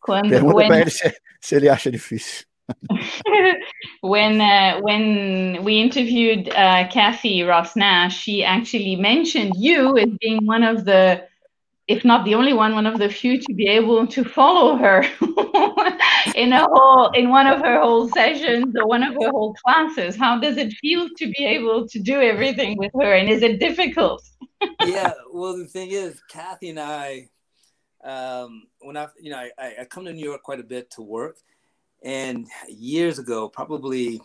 [0.00, 2.44] Quando, Pergunta para ele se, se ele acha difícil.
[4.00, 10.46] when uh, when we interviewed uh, Kathy Ross Nash, she actually mentioned you as being
[10.46, 11.26] one of the,
[11.88, 15.04] if not the only one, one of the few to be able to follow her
[16.34, 20.16] in a whole in one of her whole sessions or one of her whole classes.
[20.16, 23.60] How does it feel to be able to do everything with her, and is it
[23.60, 24.22] difficult?
[24.84, 27.28] yeah, well, the thing is, Kathy and I
[28.04, 31.02] um, when I, you know, I, I come to New York quite a bit to
[31.02, 31.36] work,
[32.04, 34.20] and years ago, probably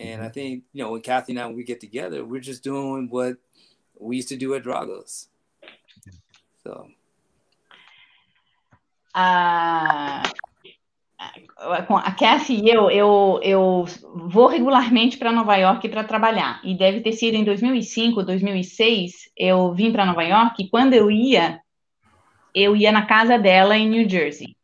[0.00, 0.32] And I mm-hmm.
[0.32, 3.36] think you know when Kathy and I when we get together, we're just doing what
[3.98, 5.26] we used to do at Dragos.
[6.64, 6.88] So.
[9.14, 10.53] Uh, com
[11.56, 13.84] a Cassie e eu, eu, eu
[14.14, 16.60] vou regularmente para Nova York para trabalhar.
[16.64, 21.10] E deve ter sido em 2005, 2006, eu vim para Nova York e quando eu
[21.10, 21.60] ia,
[22.54, 24.56] eu ia na casa dela em New Jersey.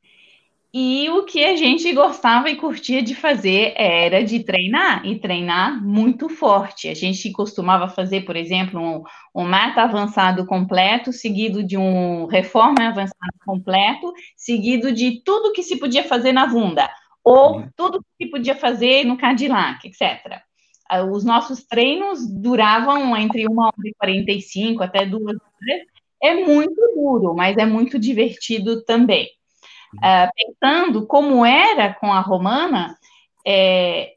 [0.73, 5.85] E o que a gente gostava e curtia de fazer era de treinar, e treinar
[5.85, 6.89] muito forte.
[6.89, 9.03] A gente costumava fazer, por exemplo, um,
[9.35, 15.77] um mata avançado completo, seguido de um reforma avançado completo, seguido de tudo que se
[15.77, 16.89] podia fazer na Vunda,
[17.25, 17.69] ou uhum.
[17.77, 20.41] tudo que se podia fazer no Cadillac, etc.
[20.89, 25.81] Ah, os nossos treinos duravam entre uma hora e 45 até duas horas.
[26.23, 29.27] É muito duro, mas é muito divertido também.
[29.97, 32.97] Uh, pensando como era com a romana,
[33.45, 34.15] é,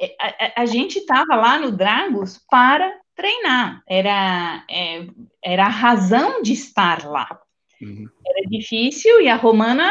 [0.00, 5.06] é a, a, gente estava lá no Dragos para treinar, era, é,
[5.44, 7.38] era a razão de estar lá.
[7.82, 8.08] Uhum.
[8.26, 9.90] Era difícil e a romana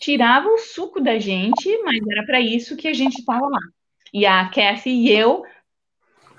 [0.00, 3.60] tirava o suco da gente, mas era para isso que a gente estava lá.
[4.12, 5.44] E a Kathy e eu,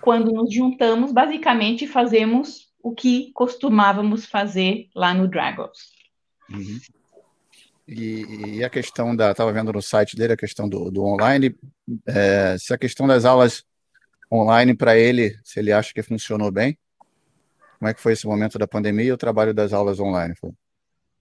[0.01, 5.93] quando nos juntamos, basicamente fazemos o que costumávamos fazer lá no Dragos.
[6.49, 6.79] Uhum.
[7.87, 11.55] E, e, a questão da, estava vendo no site dele a questão do, do online,
[12.07, 13.65] é, se a questão das aulas
[14.31, 16.77] online para ele, se ele acha que funcionou bem,
[17.77, 20.33] como é que foi esse momento da pandemia e o trabalho das aulas online?
[20.39, 20.51] Foi?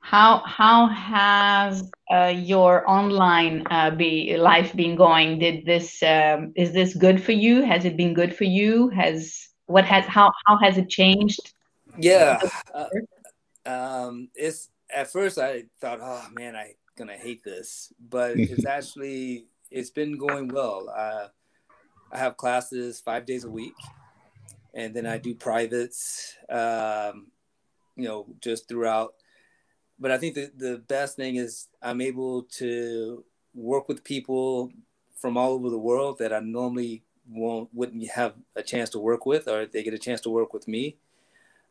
[0.00, 5.38] How how has uh, your online uh, be life been going?
[5.38, 7.64] Did this um, is this good for you?
[7.64, 8.88] Has it been good for you?
[8.90, 11.40] Has what has how how has it changed?
[11.98, 12.40] Yeah,
[12.74, 12.88] uh,
[13.64, 19.46] um, it's at first I thought, oh man, I'm gonna hate this, but it's actually
[19.70, 20.88] it's been going well.
[20.94, 21.28] Uh,
[22.12, 23.74] I have classes five days a week,
[24.74, 27.28] and then I do privates, um,
[27.96, 29.14] you know, just throughout.
[29.98, 33.24] But I think the, the best thing is I'm able to
[33.54, 34.70] work with people
[35.16, 39.24] from all over the world that I normally won't wouldn't have a chance to work
[39.24, 40.96] with, or they get a chance to work with me.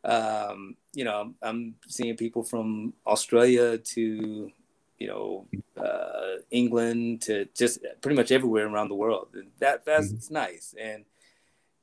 [0.03, 4.51] Um, you know, I'm seeing people from Australia to,
[4.97, 9.29] you know, uh, England to just pretty much everywhere around the world.
[9.33, 10.33] And that that's mm-hmm.
[10.33, 10.73] nice.
[10.79, 11.05] And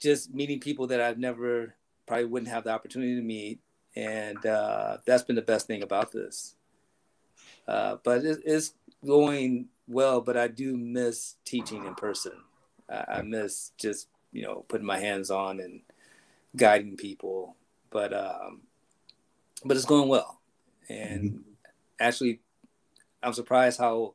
[0.00, 1.74] just meeting people that I've never
[2.06, 3.60] probably wouldn't have the opportunity to meet.
[3.96, 6.54] And uh, that's been the best thing about this.
[7.66, 12.32] Uh, but it, it's going well, but I do miss teaching in person.
[12.88, 15.80] I, I miss just, you know, putting my hands on and
[16.56, 17.56] guiding people
[17.90, 18.62] but um,
[19.64, 20.40] but it's going well,
[20.88, 21.40] and mm-hmm.
[22.00, 22.40] actually,
[23.22, 24.14] I'm surprised how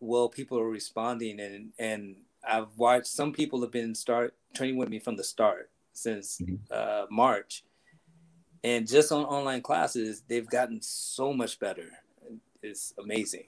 [0.00, 2.16] well people are responding, and and
[2.46, 6.56] I've watched some people have been start training with me from the start since mm-hmm.
[6.70, 7.64] uh, March,
[8.62, 11.90] and just on online classes, they've gotten so much better.
[12.62, 13.44] It's amazing.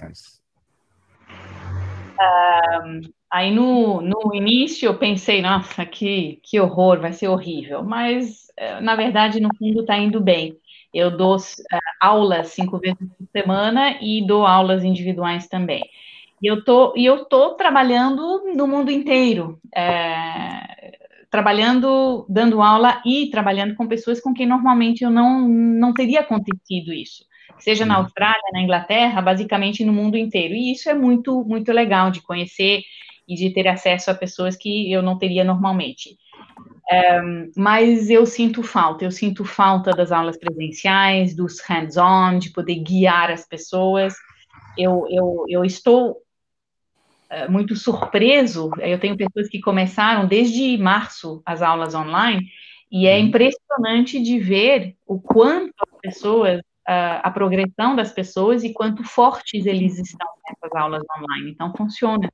[0.00, 0.40] Nice.
[2.20, 3.00] Um,
[3.30, 7.82] Aí no, no início eu pensei, nossa, que, que horror, vai ser horrível.
[7.84, 10.56] Mas, eh, na verdade, no fundo está indo bem.
[10.94, 11.40] Eu dou uh,
[12.00, 15.82] aulas cinco vezes por semana e dou aulas individuais também.
[16.42, 20.98] E eu tô, e eu tô trabalhando no mundo inteiro, é,
[21.30, 26.92] trabalhando, dando aula e trabalhando com pessoas com quem normalmente eu não, não teria acontecido
[26.94, 27.24] isso.
[27.60, 30.54] Seja na Austrália, na Inglaterra, basicamente no mundo inteiro.
[30.54, 32.82] E isso é muito, muito legal de conhecer
[33.26, 36.16] e de ter acesso a pessoas que eu não teria normalmente.
[36.90, 42.76] Um, mas eu sinto falta, eu sinto falta das aulas presenciais, dos hands-on, de poder
[42.76, 44.14] guiar as pessoas.
[44.76, 48.70] Eu, eu, eu estou uh, muito surpreso.
[48.80, 52.48] Eu tenho pessoas que começaram desde março as aulas online,
[52.90, 53.26] e é uhum.
[53.26, 59.66] impressionante de ver o quanto as pessoas, uh, a progressão das pessoas e quanto fortes
[59.66, 61.50] eles estão nessas aulas online.
[61.50, 62.28] Então, funciona.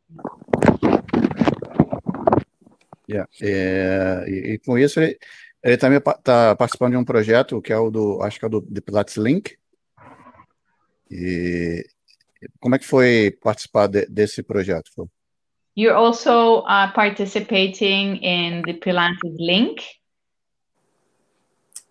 [3.11, 3.29] Yeah.
[3.43, 5.19] É, e, e, com isso, ele,
[5.63, 8.51] ele também está participando de um projeto que é o do, acho que é o
[8.51, 9.57] do The Pilates Link.
[11.11, 11.85] E
[12.61, 14.91] como é que foi participar de, desse projeto?
[15.77, 19.83] You're also uh, participating in the Pilates Link.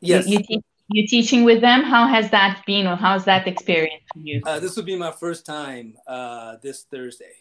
[0.02, 0.26] Yes.
[0.26, 1.84] You, you, you teaching with them.
[1.84, 4.42] How has that been, or how's that experience for you?
[4.46, 7.34] Uh, this will be my first time uh, this Thursday.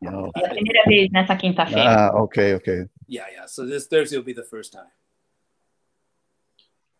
[0.00, 0.30] No.
[0.36, 2.10] É a primeira vez nessa quinta-feira.
[2.10, 2.86] Ah, ok, ok.
[3.08, 3.46] Yeah, yeah.
[3.46, 4.90] So this Thursday will be the first time.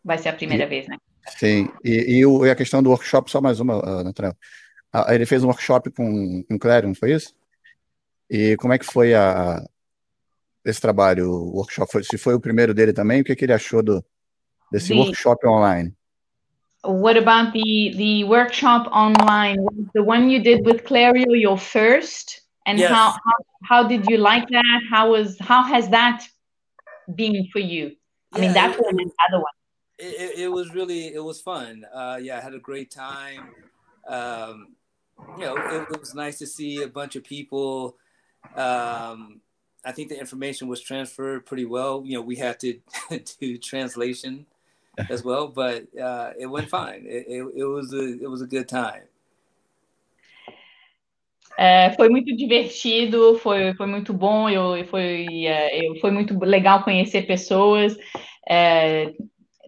[0.04, 0.96] Vai ser a primeira e, vez, né?
[1.36, 1.68] Sim.
[1.84, 4.36] E, e, o, e, a questão do workshop, só mais uma, uh, Nathaniel.
[4.92, 7.34] Ah, ele fez um workshop com, com o Clarion, foi isso?
[8.30, 9.64] E como é que foi a,
[10.64, 11.90] esse trabalho, o workshop?
[11.90, 14.04] Foi, se foi o primeiro dele também, o que, que ele achou do,
[14.72, 15.94] desse the, workshop online?
[16.84, 19.58] What about the, the workshop online?
[19.94, 22.40] The one you did with Clario, your first?
[22.66, 22.90] And yes.
[22.90, 23.18] how, how,
[23.62, 24.80] how did you like that?
[24.90, 26.24] How was how has that
[27.14, 27.96] been for you?
[28.32, 29.52] I mean, that one and other one.
[29.98, 31.84] It, it, was really it was fun.
[31.92, 33.50] Uh, yeah, I had a great time.
[34.08, 34.74] Um,
[35.38, 37.96] you know, it, it, was nice to see a bunch of people.
[38.56, 39.40] Um,
[39.84, 42.02] I think the information was transferred pretty well.
[42.04, 42.80] You know, we had to
[43.40, 44.46] do translation
[45.10, 47.06] as well, but uh, it went fine.
[47.06, 49.08] It, it, it was a it was a good time.
[51.58, 56.82] É, foi muito divertido, foi, foi muito bom, eu, foi, é, eu, foi muito legal
[56.82, 57.94] conhecer pessoas.
[58.48, 59.12] É,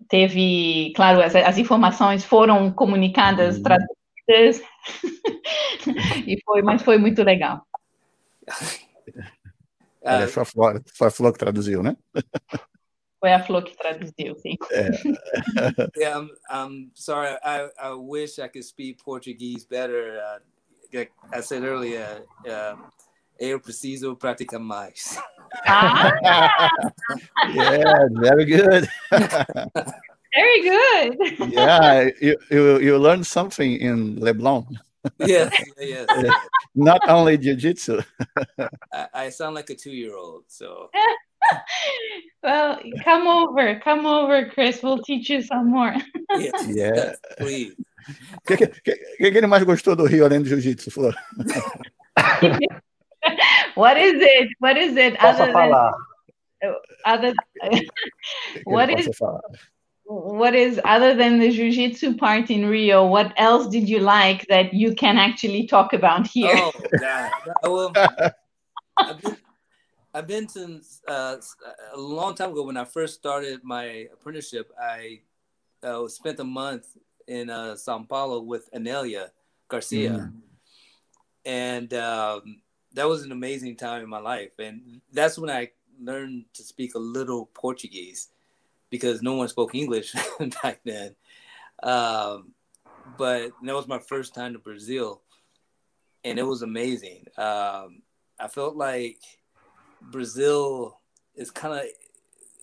[0.08, 3.62] teve, claro, as, as, informações foram comunicadas, uhum.
[3.62, 4.66] traduzidas,
[6.26, 7.66] e foi, mas foi muito legal.
[10.06, 11.96] É, foi, a Flor, foi a Flor que traduziu, né?
[13.24, 14.54] Foi a Flor que traduziu, sim.
[14.70, 14.90] É.
[15.96, 20.20] yeah, I'm, I'm sorry, I, I wish I could speak Portuguese better.
[20.20, 20.40] Uh,
[20.92, 22.76] like I said earlier, uh,
[23.40, 25.18] eu preciso praticar mais.
[25.66, 26.12] Ah!
[27.54, 28.90] yeah, very good.
[30.34, 31.50] very good.
[31.50, 34.66] yeah, you, you, you learned something in Leblon.
[35.20, 35.50] yes,
[35.80, 36.34] yes, yes.
[36.74, 38.02] Not only jiu-jitsu.
[38.92, 40.90] I, I sound like a two-year-old, so.
[42.42, 44.82] well, come over, come over, Chris.
[44.82, 45.94] We'll teach you some more.
[46.30, 47.12] yes, yeah.
[47.38, 47.74] please.
[48.08, 51.14] O que, que, que, que, ele mais gostou do Rio além do jiu-jitsu, Flor?
[53.74, 54.50] What is it?
[54.60, 55.18] What is it?
[55.18, 55.92] Posso other falar.
[56.60, 56.74] Than,
[57.04, 57.34] other,
[58.64, 59.08] what is
[60.04, 63.06] what is other than the jiu-jitsu part in Rio?
[63.06, 66.54] What else did you like that you can actually talk about here?
[66.54, 67.30] Oh, God.
[67.62, 67.92] Well,
[70.14, 71.36] I've been, since uh,
[71.92, 74.70] a long time ago when I first started my apprenticeship.
[74.80, 75.22] I
[75.82, 76.96] uh, spent a month
[77.26, 79.30] in uh, Sao Paulo with Anelia
[79.66, 80.32] Garcia, mm.
[81.44, 82.60] and um,
[82.92, 84.52] that was an amazing time in my life.
[84.60, 88.28] And that's when I learned to speak a little Portuguese
[88.90, 90.14] because no one spoke English
[90.62, 91.16] back then.
[91.82, 92.52] Um,
[93.18, 95.22] but that was my first time to Brazil,
[96.22, 97.26] and it was amazing.
[97.36, 98.02] Um,
[98.38, 99.18] I felt like
[100.10, 101.00] Brazil
[101.34, 101.86] is kind of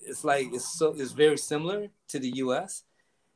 [0.03, 2.83] it's like it's so it's very similar to the U.S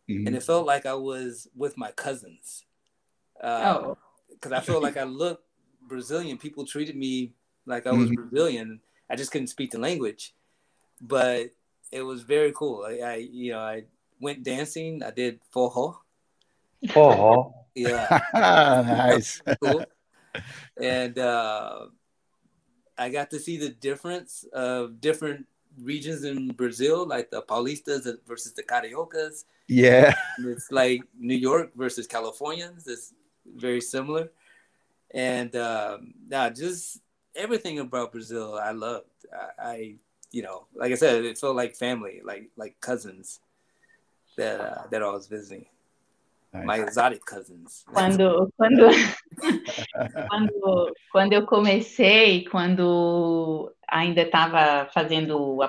[0.09, 0.27] mm-hmm.
[0.27, 2.63] and it felt like I was with my cousins.
[3.41, 3.97] Uh, oh,
[4.29, 5.43] because I felt like I looked
[5.81, 6.37] Brazilian.
[6.37, 7.33] People treated me
[7.65, 8.29] like I was mm-hmm.
[8.29, 8.79] Brazilian.
[9.09, 10.33] I just couldn't speak the language,
[11.01, 11.51] but
[11.91, 12.85] it was very cool.
[12.87, 13.83] I, I you know, I
[14.19, 15.03] went dancing.
[15.03, 15.97] I did forró.
[16.87, 17.53] Forró.
[17.75, 18.19] Yeah.
[18.33, 19.41] nice.
[19.61, 19.85] cool.
[20.81, 21.87] And uh,
[22.97, 25.47] I got to see the difference of different
[25.81, 29.45] regions in Brazil, like the Paulistas versus the Cariocas.
[29.67, 30.13] Yeah.
[30.39, 32.87] It's like New York versus Californians.
[32.87, 33.13] It's
[33.45, 34.31] very similar.
[35.11, 37.01] And um, nah, just
[37.35, 39.07] everything about Brazil, I loved.
[39.33, 39.95] I, I,
[40.31, 43.39] you know, like I said, it felt like family, like like cousins
[44.37, 45.65] that uh, that I was visiting.
[46.63, 47.83] My exotic cousins.
[47.91, 48.87] Quando, quando,
[50.29, 55.63] quando, quando eu comecei, quando ainda estava fazendo o,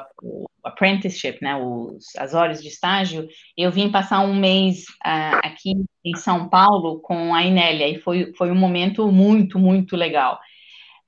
[0.67, 5.73] apprenticeship, né, os, as horas de estágio, eu vim passar um mês uh, aqui
[6.05, 10.39] em São Paulo com a Inélia e foi, foi um momento muito, muito legal.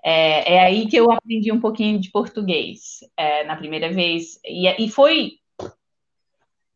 [0.05, 4.69] É, é aí que eu aprendi um pouquinho de português é, na primeira vez e,
[4.85, 5.33] e foi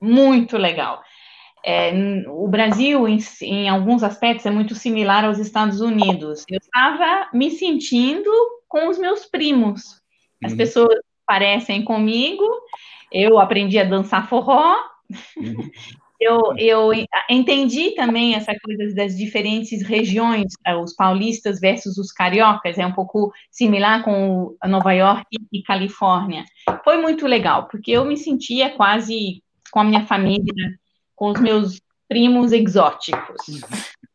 [0.01, 1.01] muito legal.
[1.65, 1.93] É,
[2.29, 6.45] o Brasil, em, em, alguns aspectos, é muito similar aos Estados Unidos.
[6.49, 8.31] Eu estava me sentindo
[8.69, 10.01] com os meus primos.
[10.43, 10.59] As uhum.
[10.59, 12.45] pessoas parecem comigo.
[13.11, 14.77] Eu aprendi a dançar forró.
[15.37, 15.71] Uhum.
[16.25, 16.91] Eu, eu
[17.29, 22.93] entendi também essa coisa das diferentes regiões, eh, os paulistas versus os cariocas, é um
[22.93, 26.45] pouco similar com Nova York e Califórnia.
[26.85, 29.43] Foi muito legal, porque eu me sentia quase
[29.73, 30.79] com a minha família,
[31.23, 33.63] com os meus primos exóticos.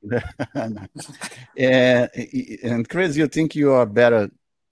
[1.57, 2.11] é,
[2.65, 4.29] and Chris, you think you are better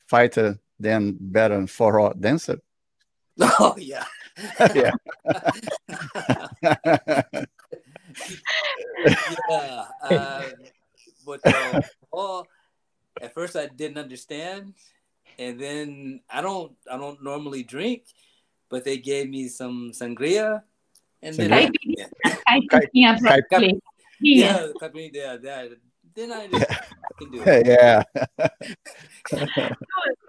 [0.09, 2.61] fighter than better forró dancer?
[3.59, 4.05] Oh yeah.
[4.75, 4.91] yeah.
[9.49, 9.85] yeah.
[10.03, 10.43] Uh,
[11.25, 11.81] but uh,
[12.11, 12.47] well,
[13.21, 14.73] at first I didn't understand,
[15.37, 18.03] and then I don't I don't normally drink,
[18.69, 20.63] but they gave me some sangria,
[21.25, 22.05] and then I, yeah,
[22.93, 23.17] yeah, yeah,
[25.37, 25.77] that
[26.15, 26.49] then I.
[27.65, 28.03] Yeah.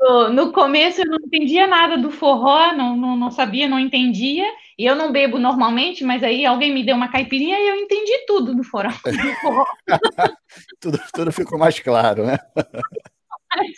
[0.01, 4.45] no, no começo eu não entendia nada do forró, não, não, não sabia, não entendia.
[4.79, 8.13] E eu não bebo normalmente, mas aí alguém me deu uma caipirinha e eu entendi
[8.27, 8.91] tudo do forró.
[9.05, 9.65] Do forró.
[10.81, 12.39] tudo, tudo ficou mais claro, né?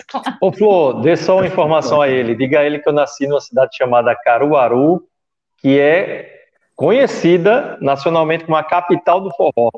[0.09, 0.39] Claro.
[0.41, 2.35] Ô, Flor, dê só uma informação a ele.
[2.35, 5.07] Diga a ele que eu nasci numa cidade chamada Caruaru,
[5.59, 6.38] que é
[6.79, 9.70] conhecida nacionalmente como a capital do forró.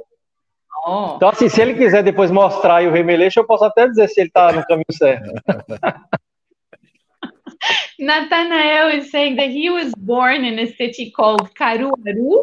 [0.86, 1.14] Oh.
[1.16, 4.28] Então, assim, se ele quiser depois mostrar o remeleixo, eu posso até dizer se ele
[4.28, 5.32] está no caminho certo.
[7.98, 12.42] Nathanael is saying that he was born in a city called Caruaru,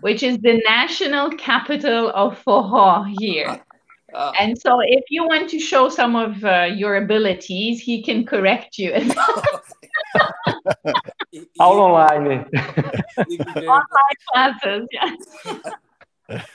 [0.00, 3.60] which is the national capital of forró here.
[4.14, 8.24] Uh, and so, if you want to show some of uh, your abilities, he can
[8.24, 8.92] correct you.
[11.60, 12.46] All online.
[13.18, 14.86] online classes.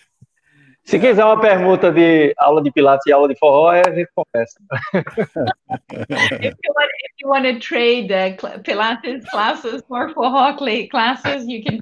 [0.86, 4.60] Se quiser uma permuta de aula de Pilates e aula de forró, a gente conversa.
[4.94, 10.54] if, you want, if you want to trade uh, Pilates classes for forró
[10.90, 11.80] classes, you can.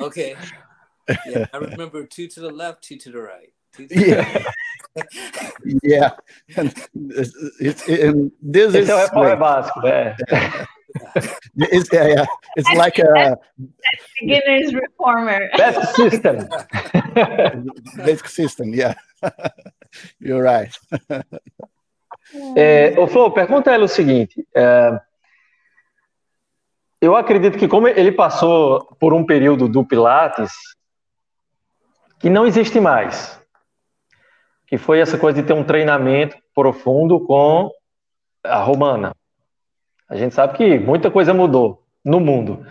[0.00, 0.34] okay.
[1.26, 3.52] Yeah, I remember two to the left, two to the right.
[3.90, 4.44] yeah.
[5.82, 6.10] yeah.
[6.56, 10.14] And it's, it's, and this Esse is é o básico, né?
[11.56, 12.26] It's, yeah, yeah.
[12.56, 13.36] it's like a
[14.20, 15.48] beginner's reformer.
[15.56, 16.48] Best system.
[17.96, 18.94] Basic system, yeah.
[20.20, 20.72] You're right.
[22.56, 24.46] É, ô Flo, pergunta a ela o seguinte.
[24.56, 24.98] É,
[26.98, 30.52] eu acredito que como ele passou por um período do Pilates
[32.18, 33.38] que não existe mais,
[34.66, 37.70] que foi essa coisa de ter um treinamento profundo com
[38.44, 39.14] a romana.
[40.12, 42.66] A gente sabe que muita coisa mudou no mundo,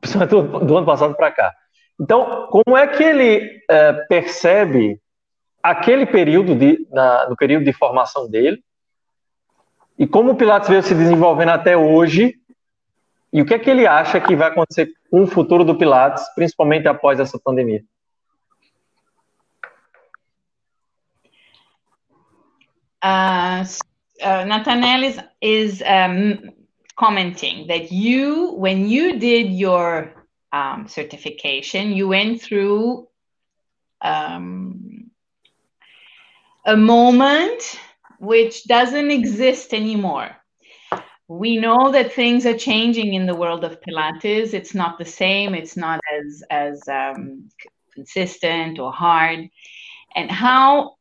[0.00, 1.52] principalmente do, do ano passado para cá.
[2.00, 5.00] Então, como é que ele é, percebe
[5.60, 8.62] aquele período de, na, no período de formação dele
[9.98, 12.36] e como o Pilates veio se desenvolvendo até hoje
[13.32, 16.24] e o que é que ele acha que vai acontecer com o futuro do Pilates,
[16.36, 17.82] principalmente após essa pandemia?
[23.04, 23.64] Uh,
[24.22, 26.57] uh, is, is um,
[26.98, 30.12] commenting that you, when you did your
[30.52, 33.06] um, certification, you went through
[34.00, 35.10] um,
[36.66, 37.78] a moment
[38.18, 40.30] which doesn't exist anymore.
[41.28, 44.54] We know that things are changing in the world of Pilates.
[44.54, 45.54] It's not the same.
[45.54, 47.50] It's not as as um,
[47.94, 49.48] consistent or hard.
[50.16, 50.97] And how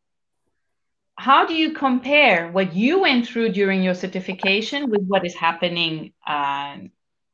[1.18, 6.14] how do you compare what you went through during your certification with what is happening
[6.28, 6.78] uh,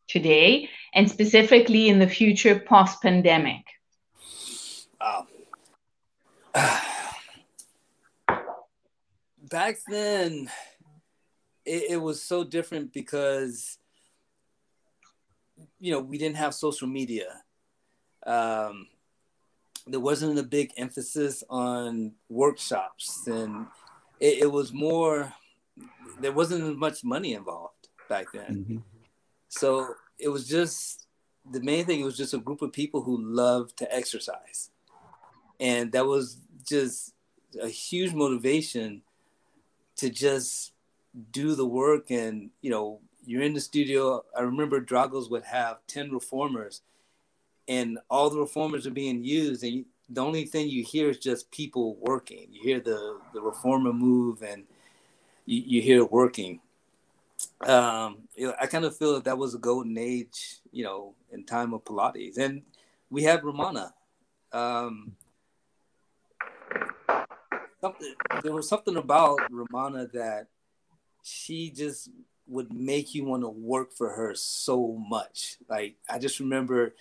[0.08, 3.66] today and specifically in the future post pandemic?
[5.02, 5.28] Um,
[9.50, 10.50] back then,
[11.66, 13.78] it, it was so different because,
[15.82, 17.42] you know, we didn't have social media.
[18.26, 18.88] Um,
[19.88, 23.68] there wasn't a big emphasis on workshops and
[24.20, 25.34] it, it was more
[26.20, 28.56] there wasn't as much money involved back then.
[28.56, 28.78] Mm-hmm.
[29.50, 31.08] so it was just
[31.52, 34.70] the main thing it was just a group of people who loved to exercise.
[35.60, 37.14] And that was just
[37.62, 39.02] a huge motivation
[39.98, 40.72] to just
[41.32, 42.10] do the work.
[42.12, 44.24] And you know you're in the studio.
[44.38, 46.82] I remember dragos would have 10 reformers
[47.68, 51.50] and all the reformers are being used and the only thing you hear is just
[51.50, 52.48] people working.
[52.52, 54.64] You hear the the reformer move and
[55.46, 56.60] you, you hear working.
[57.62, 61.16] Um you know, i kind of feel that that was a golden age you know
[61.32, 62.38] in time of pilates.
[62.38, 62.64] And
[63.10, 63.94] we have romana
[64.52, 65.16] Um,
[68.44, 70.48] there was something about Romana that
[71.24, 72.10] she just
[72.48, 75.58] would make you want to work for her so much.
[75.68, 76.96] Like I just remember,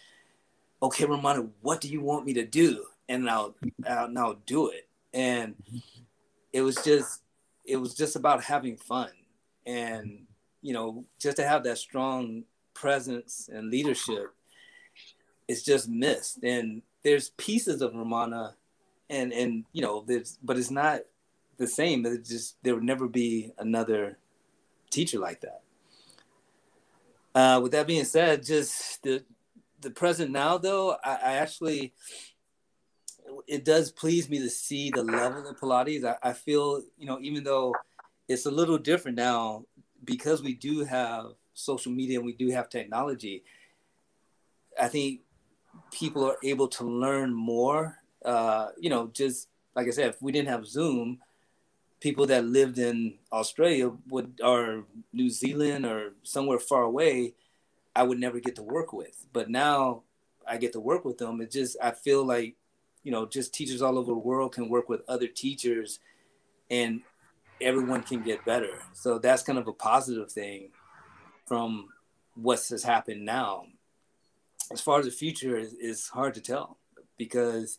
[0.83, 2.85] okay, Romana, what do you want me to do?
[3.09, 3.55] And I'll,
[3.87, 4.89] I'll do it.
[5.15, 5.55] And
[6.53, 7.23] it was just,
[7.65, 9.11] it was just about having fun,
[9.67, 10.27] and
[10.63, 14.35] you know, just to have that strong presence and leadership.
[15.49, 18.55] It's just missed, and there's pieces of Romana
[19.13, 21.01] and and you know there's but it's not
[21.59, 24.19] the same it just there would never be another
[24.91, 25.61] teacher like that
[27.35, 29.23] uh, with that being said just the
[29.83, 31.95] the present now though I, I, actually
[33.47, 36.05] it does please me to see the level of pilates.
[36.05, 37.75] I, I feel you know even though
[38.29, 39.65] it's a little different now
[40.05, 43.45] because we do have social media and we do have technology
[44.81, 45.21] i think
[45.91, 47.99] people are able to learn more.
[48.25, 51.19] Uh, you know, just like I said, if we didn't have Zoom,
[52.01, 57.35] people that lived in Australia would or New Zealand or somewhere far away,
[57.95, 59.27] I would never get to work with.
[59.33, 60.03] But now
[60.47, 61.41] I get to work with them.
[61.41, 62.57] It just I feel like,
[63.03, 65.99] you know, just teachers all over the world can work with other teachers
[66.71, 67.03] and
[67.61, 68.79] everyone can get better.
[68.93, 70.71] So that's kind of a positive thing
[71.47, 71.89] from
[72.35, 73.67] what has happened now.
[74.73, 76.79] As far as the future is, is hard to tell
[77.19, 77.79] because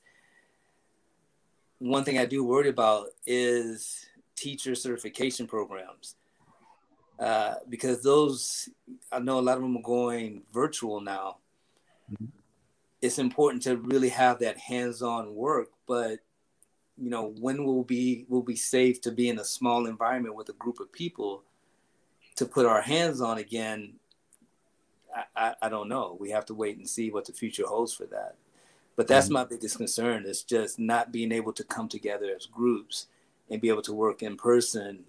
[1.79, 4.05] one thing I do worry about is
[4.35, 6.15] teacher certification programs.
[7.19, 8.69] Uh, because those,
[9.11, 11.37] I know a lot of them are going virtual now.
[12.11, 12.25] Mm-hmm.
[13.01, 16.19] It's important to really have that hands-on work, but
[16.97, 20.49] you know, when will be will be safe to be in a small environment with
[20.49, 21.43] a group of people
[22.35, 23.93] to put our hands on again?
[25.15, 26.17] I, I, I don't know.
[26.19, 28.35] We have to wait and see what the future holds for that.
[28.95, 29.33] But that's mm-hmm.
[29.33, 33.07] my biggest concern is just not being able to come together as groups
[33.49, 35.03] and be able to work in person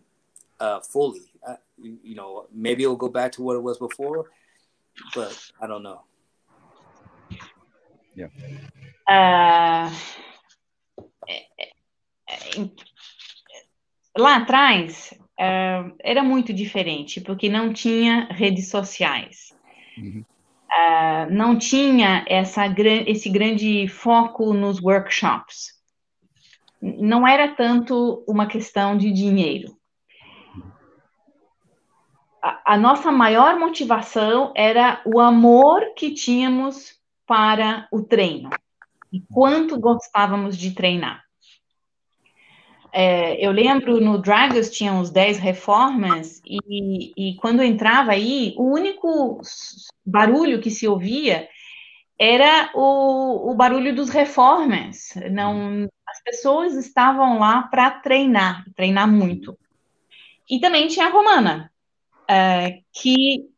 [0.58, 1.32] uh, fully.
[1.78, 4.26] You, know, maybe it'll go back to what it was before,
[5.14, 6.02] but I don't know.
[8.14, 8.28] Yeah.
[9.08, 9.90] Uh,
[14.16, 19.52] lá atrás uh, era muito diferente, porque não tinha redes sociais.
[19.98, 20.24] Uhum.
[20.74, 22.66] uh, não tinha essa,
[23.06, 25.72] esse grande foco nos workshops.
[26.80, 29.74] Não era tanto uma questão de dinheiro.
[32.46, 36.94] A, nossa maior motivação era o amor que tínhamos
[37.26, 38.50] para o treino
[39.10, 41.24] e quanto gostávamos de treinar.
[42.92, 48.70] É, eu lembro no Dragos tinha uns 10 reformas, e, e quando entrava aí, o
[48.74, 49.40] único
[50.04, 51.48] barulho que se ouvia
[52.18, 55.14] era o, o barulho dos reformas.
[55.32, 59.58] Não, as pessoas estavam lá para treinar, treinar muito.
[60.48, 61.72] E também tinha a romana,
[62.28, 63.48] é, que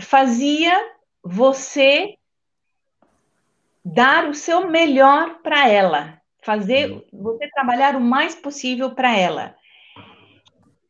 [0.00, 0.72] fazia
[1.22, 2.14] você
[3.84, 7.02] dar o seu melhor para ela, fazer uhum.
[7.12, 9.54] você trabalhar o mais possível para ela.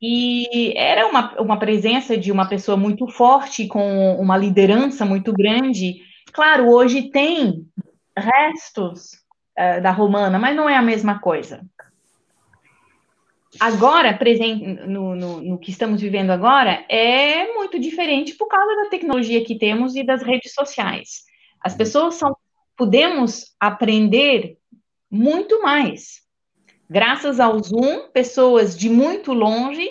[0.00, 5.96] E era uma, uma presença de uma pessoa muito forte, com uma liderança muito grande.
[6.32, 7.66] Claro, hoje tem
[8.16, 9.12] restos
[9.58, 11.64] uh, da romana, mas não é a mesma coisa.
[13.60, 18.90] Agora, presente no, no, no, que estamos vivendo agora, é muito diferente por causa da
[18.90, 21.22] tecnologia que temos e das redes sociais.
[21.60, 21.78] As uhum.
[21.78, 22.36] pessoas são
[22.76, 24.56] podemos aprender
[25.10, 26.22] muito mais.
[26.90, 29.88] Graças ao Zoom, pessoas de muito longe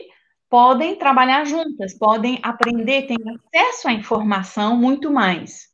[0.50, 5.73] podem trabalhar juntas, podem aprender, têm acesso à informação muito mais.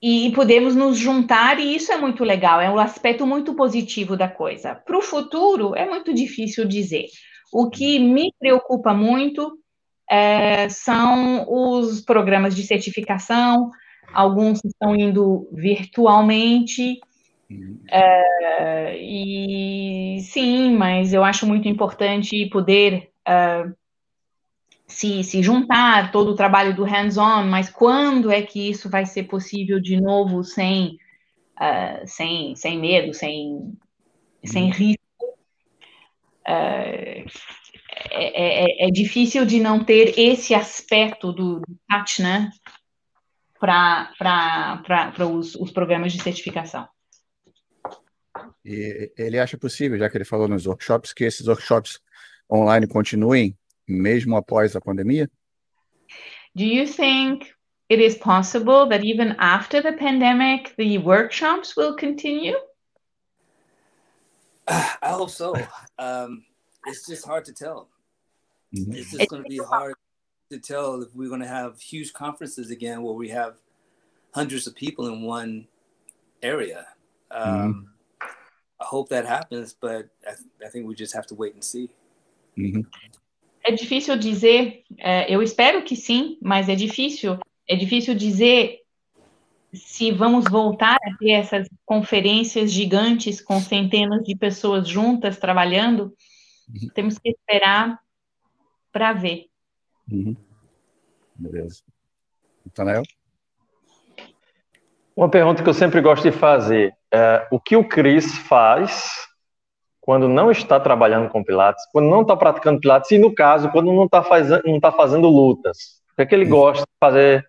[0.00, 4.28] E podemos nos juntar, e isso é muito legal, é um aspecto muito positivo da
[4.28, 4.74] coisa.
[4.74, 7.06] Para o futuro, é muito difícil dizer.
[7.52, 9.58] O que me preocupa muito
[10.08, 13.70] é, são os programas de certificação,
[14.12, 17.00] alguns estão indo virtualmente.
[17.90, 23.74] É, e sim, mas eu acho muito importante poder uh,
[24.88, 29.24] se, se juntar, todo o trabalho do hands-on, mas quando é que isso vai ser
[29.24, 30.98] possível de novo sem,
[31.60, 33.76] uh, sem, sem medo, sem,
[34.42, 34.70] sem uhum.
[34.70, 34.98] risco?
[36.48, 37.28] Uh,
[38.10, 42.50] é, é, é, difícil de não ter esse aspecto do, do touch, né?
[43.58, 46.88] para os, os programas de certificação.
[48.64, 52.00] E ele acha possível, já que ele falou nos workshops, que esses workshops
[52.50, 53.56] online continuem
[53.88, 55.30] mesmo após a pandemia?
[56.54, 57.52] Do you think
[57.88, 62.56] it is possible that even after the pandemic, the workshops will continue?
[64.68, 65.54] I hope so.
[65.98, 66.44] Um,
[66.86, 67.88] it's just hard to tell.
[68.76, 68.92] Mm-hmm.
[68.92, 69.94] It's just going to be hard
[70.50, 73.54] to tell if we're going to have huge conferences again where we have
[74.34, 75.66] hundreds of people in one
[76.42, 76.86] area.
[77.30, 77.80] Um, mm-hmm.
[78.80, 81.64] I hope that happens, but I, th- I, think we just have to wait and
[81.64, 81.90] see.
[82.56, 82.82] Mm-hmm.
[83.68, 87.38] É difícil dizer, é, eu espero que sim, mas é difícil,
[87.68, 88.78] é difícil dizer
[89.74, 96.14] se vamos voltar a ter essas conferências gigantes com centenas de pessoas juntas trabalhando.
[96.66, 96.88] Uhum.
[96.94, 98.00] Temos que esperar
[98.90, 99.44] para ver.
[100.10, 100.34] Uhum.
[101.36, 101.82] Beleza.
[102.64, 103.02] Nathanael?
[105.14, 109.27] Uma pergunta que eu sempre gosto de fazer é o que o Cris faz
[110.08, 113.92] quando não está trabalhando com Pilates, quando não está praticando Pilates e, no caso, quando
[113.92, 116.00] não está fazendo, não tá fazendo lutas?
[116.12, 117.46] O que é que ele gosta de fazer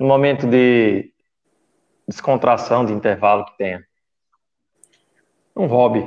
[0.00, 1.12] no momento de
[2.08, 3.84] descontração, de intervalo que tenha?
[5.54, 6.04] Um hobby.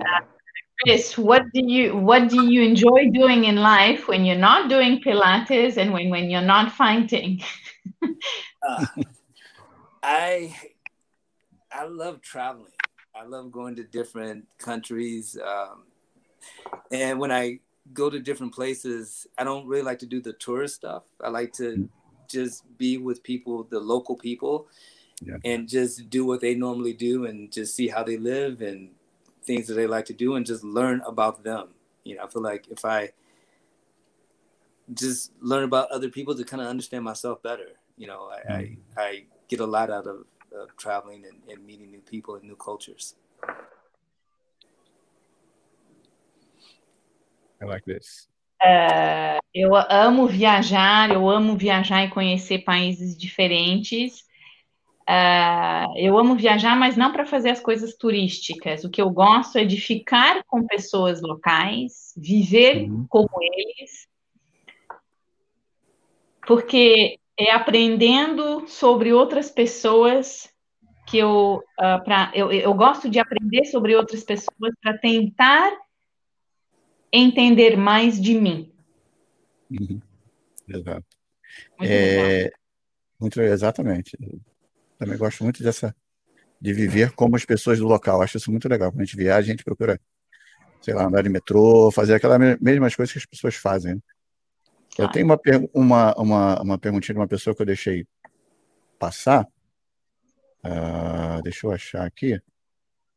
[0.82, 5.00] Chris, what do you what do you enjoy doing in life when you're not doing
[5.00, 7.40] Pilates and when when you're not fighting?
[8.62, 8.86] uh,
[10.04, 10.54] I
[11.72, 12.74] I love traveling.
[13.16, 15.84] I love going to different countries, um,
[16.91, 17.59] and when I
[17.93, 21.03] go to different places, I don't really like to do the tourist stuff.
[21.24, 21.89] I like to
[22.28, 24.68] just be with people, the local people,
[25.22, 25.38] yeah.
[25.43, 28.91] and just do what they normally do, and just see how they live and
[29.43, 31.70] things that they like to do and just learn about them.
[32.03, 33.12] You know, I feel like if I
[34.93, 38.53] just learn about other people to kind of understand myself better, you know, I.
[38.53, 40.24] I, I, get a lot out of,
[40.54, 43.16] of traveling and, and meeting new people and new cultures.
[47.62, 48.28] I like this.
[48.64, 54.22] Uh, eu amo viajar, eu amo viajar e conhecer países diferentes.
[55.10, 58.84] Uh, eu amo viajar, mas não para fazer as coisas turísticas.
[58.84, 63.06] O que eu gosto é de ficar com pessoas locais, viver uhum.
[63.10, 64.08] como eles,
[66.45, 70.50] porque é aprendendo sobre outras pessoas
[71.08, 75.72] que eu, uh, pra, eu, eu gosto de aprender sobre outras pessoas para tentar
[77.12, 78.72] entender mais de mim.
[79.70, 80.02] Uhum.
[80.68, 81.06] Exato.
[81.78, 82.52] Muito é,
[83.20, 84.18] muito exatamente.
[84.98, 85.96] Também gosto muito dessa
[86.60, 88.22] de viver como as pessoas do local.
[88.22, 88.92] Acho isso muito legal.
[88.92, 90.00] Quando a gente viaja, a gente procura,
[90.80, 93.96] sei lá, andar de metrô, fazer aquelas mesmas coisas que as pessoas fazem.
[93.96, 94.02] Né?
[94.98, 95.39] Eu tenho uma,
[95.74, 98.06] uma, uma, uma perguntinha de uma pessoa que eu deixei
[99.00, 99.48] passar.
[100.64, 102.39] Uh, deixa eu achar aqui.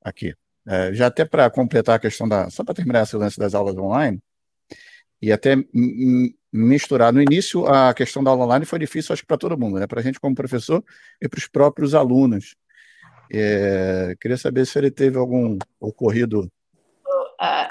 [0.03, 0.35] Aqui.
[0.67, 2.49] Uh, já até para completar a questão da.
[2.51, 4.23] Só para terminar essa lance das aulas online,
[5.25, 5.57] e até
[6.53, 7.13] misturar.
[7.13, 9.87] No início, a questão da aula online foi difícil, acho que para todo mundo, né?
[9.87, 10.85] para a gente como professor
[11.21, 12.55] e para os próprios alunos.
[13.33, 16.51] É, queria saber se ele teve algum ocorrido.
[17.41, 17.69] Uh,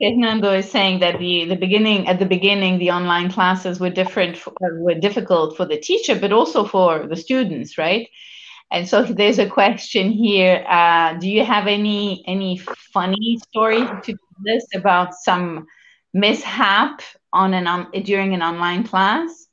[0.00, 4.36] Fernando is saying that the, the beginning at the beginning the online classes were different
[4.36, 8.08] for, uh, were difficult for the teacher but also for the students right
[8.72, 12.58] and so there's a question here uh, do you have any any
[12.92, 15.66] funny stories to this about some
[16.14, 17.02] mishap
[17.32, 19.46] on an on during an online class?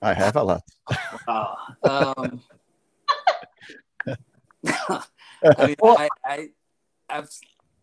[0.00, 0.62] I have a lot.
[1.26, 1.56] Wow.
[1.82, 2.42] Um,
[5.44, 6.48] I mean, I, I,
[7.08, 7.30] I've,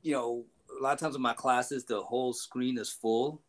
[0.06, 0.46] you know,
[0.80, 3.42] a lot of times in my classes, the whole screen is full.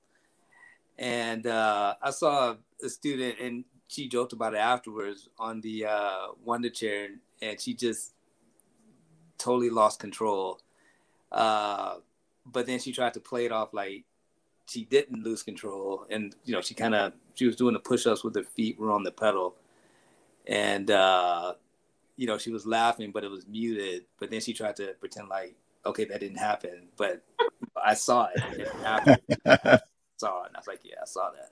[0.99, 6.29] And uh, I saw a student, and she joked about it afterwards on the uh,
[6.43, 7.09] wonder chair,
[7.43, 8.15] and she just
[9.37, 10.59] totally lost control.
[11.31, 11.97] Uh,
[12.47, 14.05] but then she tried to play it off like
[14.67, 18.25] she didn't lose control, and you know she kind of she was doing the push-ups
[18.25, 19.57] with her feet were on the pedal,
[20.47, 21.53] and uh,
[22.17, 24.07] you know she was laughing, but it was muted.
[24.19, 25.55] But then she tried to pretend like
[25.87, 27.23] okay that didn't happen, but
[27.77, 28.43] I saw it.
[28.53, 29.17] it didn't happen.
[30.17, 31.51] saw it, and I was like, yeah, I saw that.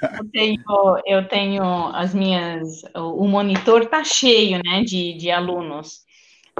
[0.00, 0.62] Eu tenho,
[1.06, 2.82] eu tenho as minhas.
[2.94, 6.06] O monitor tá cheio, né, de, de alunos.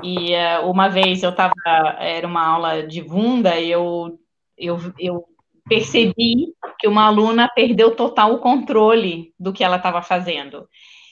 [0.02, 1.54] E uh, uma vez eu estava,
[1.98, 4.18] era uma aula de Vunda, e eu,
[4.56, 5.24] eu, eu
[5.68, 10.68] percebi que uma aluna perdeu total o controle do que ela estava fazendo.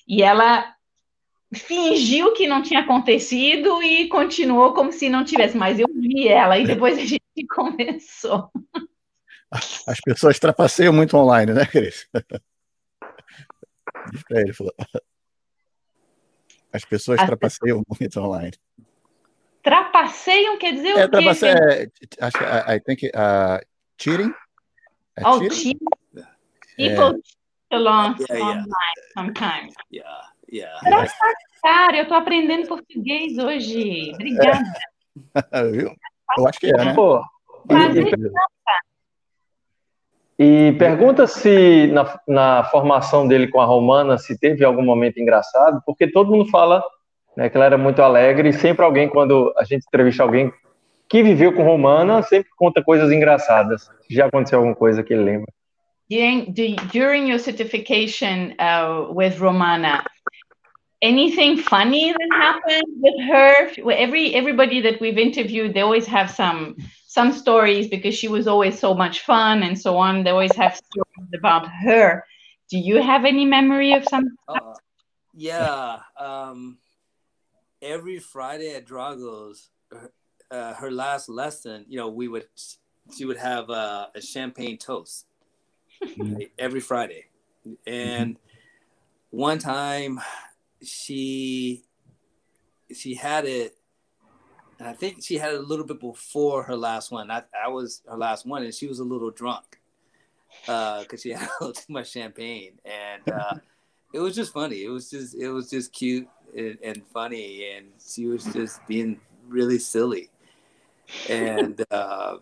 [0.07, 0.76] E ela
[1.57, 6.59] fingiu que não tinha acontecido e continuou como se não tivesse, mas eu vi ela
[6.59, 7.23] e depois a gente
[7.55, 8.51] começou.
[9.87, 12.09] As pessoas trapaceiam muito online, né, Cris?
[14.13, 14.75] Diz para ele, falou.
[16.73, 18.01] As pessoas As trapaceiam pessoas...
[18.01, 18.53] muito online.
[19.63, 21.47] Trapaceiam quer dizer é, o quê?
[21.47, 23.67] É, acho que I think uh,
[23.99, 24.33] cheating.
[25.17, 25.79] É oh, cheating.
[26.77, 27.21] People,
[27.73, 29.15] Long yeah, online yeah.
[29.15, 29.75] sometimes.
[29.91, 30.81] Yeah, yeah.
[31.63, 34.13] Cara, eu tô aprendendo português hoje.
[34.15, 34.63] Obrigada.
[35.53, 35.63] É.
[35.71, 35.93] Viu?
[36.39, 36.95] Eu acho que é, né?
[36.95, 37.21] Pô,
[40.39, 45.81] e pergunta se na, na formação dele com a Romana se teve algum momento engraçado,
[45.87, 46.85] porque todo mundo fala
[47.37, 50.53] né, que ela era muito alegre e sempre alguém, quando a gente entrevista alguém
[51.09, 53.89] que viveu com Romana, sempre conta coisas engraçadas.
[54.11, 55.53] Já aconteceu alguma coisa que ele lembra?
[56.09, 56.53] During,
[56.93, 60.05] during your certification uh, with Romana,
[61.03, 63.93] anything funny that happened with her?
[63.93, 66.77] Every everybody that we've interviewed, they always have some
[67.07, 70.25] some stories because she was always so much fun and so on.
[70.25, 72.25] They always have stories about her.
[72.69, 74.37] Do you have any memory of some?
[74.49, 74.75] Uh,
[75.35, 76.01] yeah.
[76.19, 76.79] Um,
[77.81, 79.71] every Friday at Drago's,
[80.51, 82.47] uh, her last lesson, you know, we would
[83.17, 85.27] she would have a, a champagne toast
[86.59, 87.27] every Friday,
[87.87, 88.37] and
[89.31, 90.21] one time
[90.83, 91.85] she
[92.93, 93.77] she had it
[94.79, 97.31] and I think she had it a little bit before her last one.
[97.31, 99.81] I, I was her last one, and she was a little drunk
[100.63, 103.55] because uh, she had a little too much champagne, and uh,
[104.13, 104.85] it was just funny.
[104.85, 109.21] It was just it was just cute and, and funny, and she was just being
[109.49, 110.29] really silly,
[111.31, 112.37] and uh,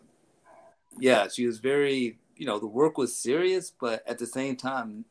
[0.99, 5.05] yeah, she was very you know the work was serious, but at the same time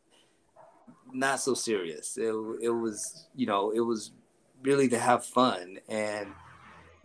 [1.14, 2.18] not so serious.
[2.18, 4.12] It, it was, you know, it was
[4.62, 5.80] really to have fun.
[5.88, 6.28] And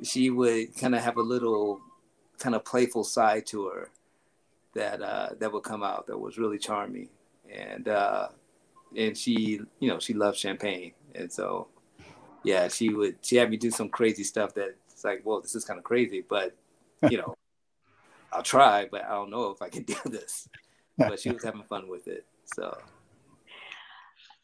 [0.03, 1.81] she would kind of have a little
[2.39, 3.91] kind of playful side to her
[4.75, 7.09] that uh, that would come out that was really charming.
[7.51, 8.29] And uh,
[8.97, 10.93] and she, you know, she loved champagne.
[11.15, 11.69] And so,
[12.45, 15.55] yeah, she would, she had me do some crazy stuff that it's like, well, this
[15.55, 16.57] is kind of crazy, but,
[17.11, 17.35] you know,
[18.33, 20.49] I'll try, but I don't know if I can do this.
[20.97, 22.27] But she was having fun with it.
[22.45, 22.77] So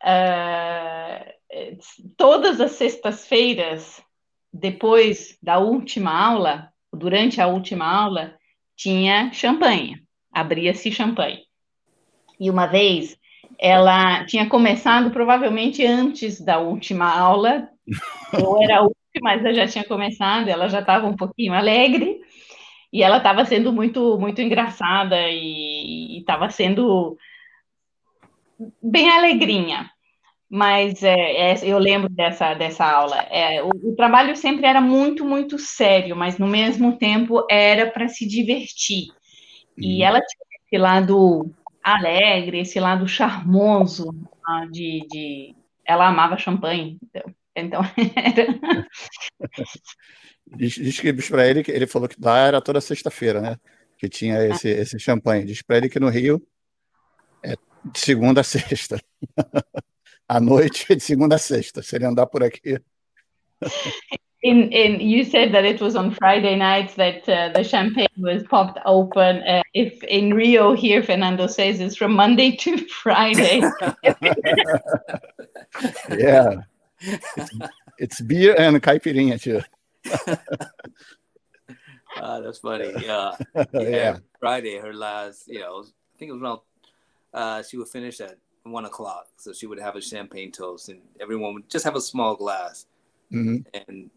[0.05, 1.35] Uh,
[2.17, 4.03] todas as sextas-feiras,
[4.53, 8.37] depois da última aula, durante a última aula,
[8.77, 11.41] tinha champanhe, abria-se champanhe.
[12.39, 13.17] E uma vez
[13.59, 17.69] ela tinha começado provavelmente antes da última aula,
[18.33, 22.21] ou era a última, mas ela já tinha começado, ela já estava um pouquinho alegre,
[22.93, 27.17] e ela estava sendo muito, muito engraçada e estava sendo
[28.83, 29.91] bem alegrinha
[30.55, 33.17] mas é, é, eu lembro dessa, dessa aula.
[33.23, 38.07] É, o, o, trabalho sempre era muito, muito sério, mas no mesmo tempo era para
[38.07, 39.09] se divertir.
[39.77, 40.07] E uhum.
[40.07, 41.53] ela tinha esse lado
[41.83, 44.15] alegre, esse lado charmoso
[44.47, 47.83] ah, de, de, Ela amava champanhe, então, então
[48.15, 48.87] era.
[50.57, 53.57] Diz, diz que para ele que ele falou que lá era toda sexta-feira, né?
[53.99, 55.47] Que tinha esse, esse champanhe.
[55.47, 56.41] Diz para ele que no Rio
[57.43, 57.57] é
[57.91, 59.01] de segunda a sexta.
[60.29, 61.83] à noite de segunda a sexta.
[61.83, 62.79] Se ele andar por aqui.
[64.43, 68.43] In, in you said that it was on Friday nights that uh, the champagne was
[68.43, 69.39] popped open.
[69.39, 73.63] Uh, if in Rio here, Fernando says it's from Monday to Friday.
[76.11, 76.61] yeah,
[77.01, 77.51] it's,
[77.97, 79.63] it's, beer and caipirinha too.
[82.21, 82.93] uh, that's funny.
[83.03, 83.37] Yeah.
[83.55, 84.19] yeah, yeah.
[84.41, 86.61] Friday, her last, you know, I think it was around.
[87.33, 89.27] Uh, she would finish at one o'clock.
[89.37, 92.87] So she would have a champagne toast, and everyone would just have a small glass,
[93.33, 93.59] mm-hmm.
[93.89, 94.11] and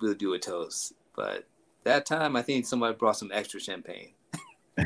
[0.00, 0.92] we'll do a toast.
[1.16, 1.46] But
[1.84, 4.14] that time, I think somebody brought some extra champagne.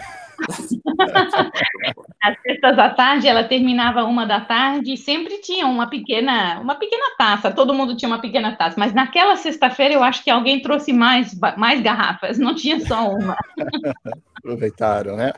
[2.23, 6.75] Às sextas da tarde, ela terminava uma da tarde e sempre tinha uma pequena, uma
[6.75, 7.51] pequena taça.
[7.51, 11.35] Todo mundo tinha uma pequena taça, mas naquela sexta-feira eu acho que alguém trouxe mais,
[11.57, 12.39] mais garrafas.
[12.39, 13.37] Não tinha só uma.
[14.37, 15.33] Aproveitaram, né?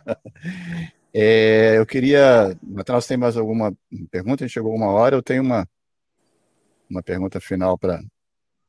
[1.12, 2.56] É, eu queria.
[2.62, 3.72] Você tem mais alguma
[4.11, 4.44] pergunta?
[4.44, 5.66] A gente chegou uma hora, eu tenho uma,
[6.88, 8.00] uma pergunta final para.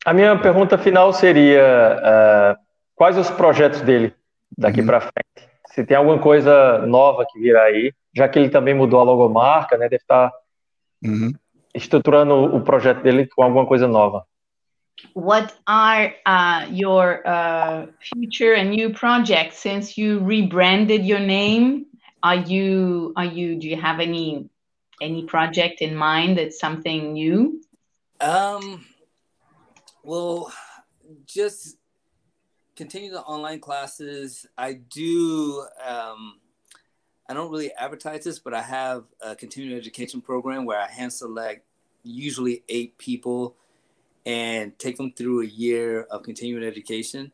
[0.05, 2.61] A minha pergunta final seria: uh,
[2.95, 4.13] quais os projetos dele
[4.57, 4.87] daqui uhum.
[4.87, 5.51] para frente?
[5.67, 9.77] Se tem alguma coisa nova que virá aí, já que ele também mudou a logomarca,
[9.77, 9.87] né?
[9.87, 10.37] Deve estar tá
[11.03, 11.31] uhum.
[11.75, 14.25] estruturando o projeto dele com alguma coisa nova.
[15.15, 21.90] What are uh, your uh, future and new projects since you rebranded your name
[22.23, 24.49] are you are you do you have any
[25.01, 27.61] any project in mind that's something new?
[28.19, 28.85] Um
[30.03, 30.51] well
[31.25, 31.77] just
[32.75, 34.45] continue the online classes.
[34.57, 36.39] I do um
[37.29, 41.13] i don't really advertise this but i have a continuing education program where i hand
[41.13, 41.63] select
[42.03, 43.55] usually eight people
[44.25, 47.31] and take them through a year of continuing education.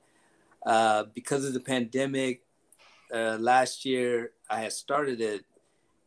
[0.66, 2.42] Uh, because of the pandemic
[3.14, 5.46] uh, last year I had started it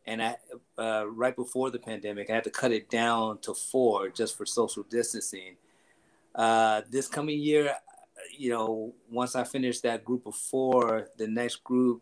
[0.05, 0.37] and I,
[0.77, 4.45] uh, right before the pandemic, I had to cut it down to four just for
[4.45, 5.57] social distancing.
[6.33, 7.75] Uh, this coming year,
[8.35, 12.01] you know, once I finish that group of four, the next group,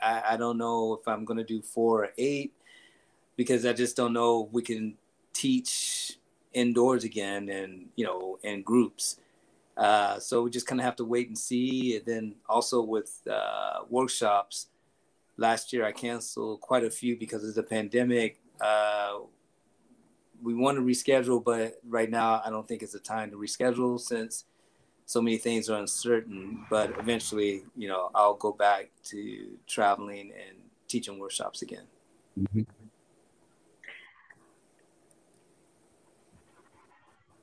[0.00, 2.52] I, I don't know if I'm going to do four or eight
[3.36, 4.94] because I just don't know if we can
[5.32, 6.18] teach
[6.52, 9.20] indoors again and, you know, in groups.
[9.76, 11.96] Uh, so we just kind of have to wait and see.
[11.96, 14.68] And then also with uh, workshops,
[15.36, 18.38] last year I canceled quite a few because of the pandemic.
[18.60, 19.20] Uh,
[20.42, 23.98] we want to reschedule, but right now I don't think it's the time to reschedule
[23.98, 24.44] since
[25.06, 26.64] so many things are uncertain.
[26.68, 30.58] But eventually, you know, I'll go back to traveling and
[30.88, 31.84] teaching workshops again.
[32.38, 32.62] Mm-hmm.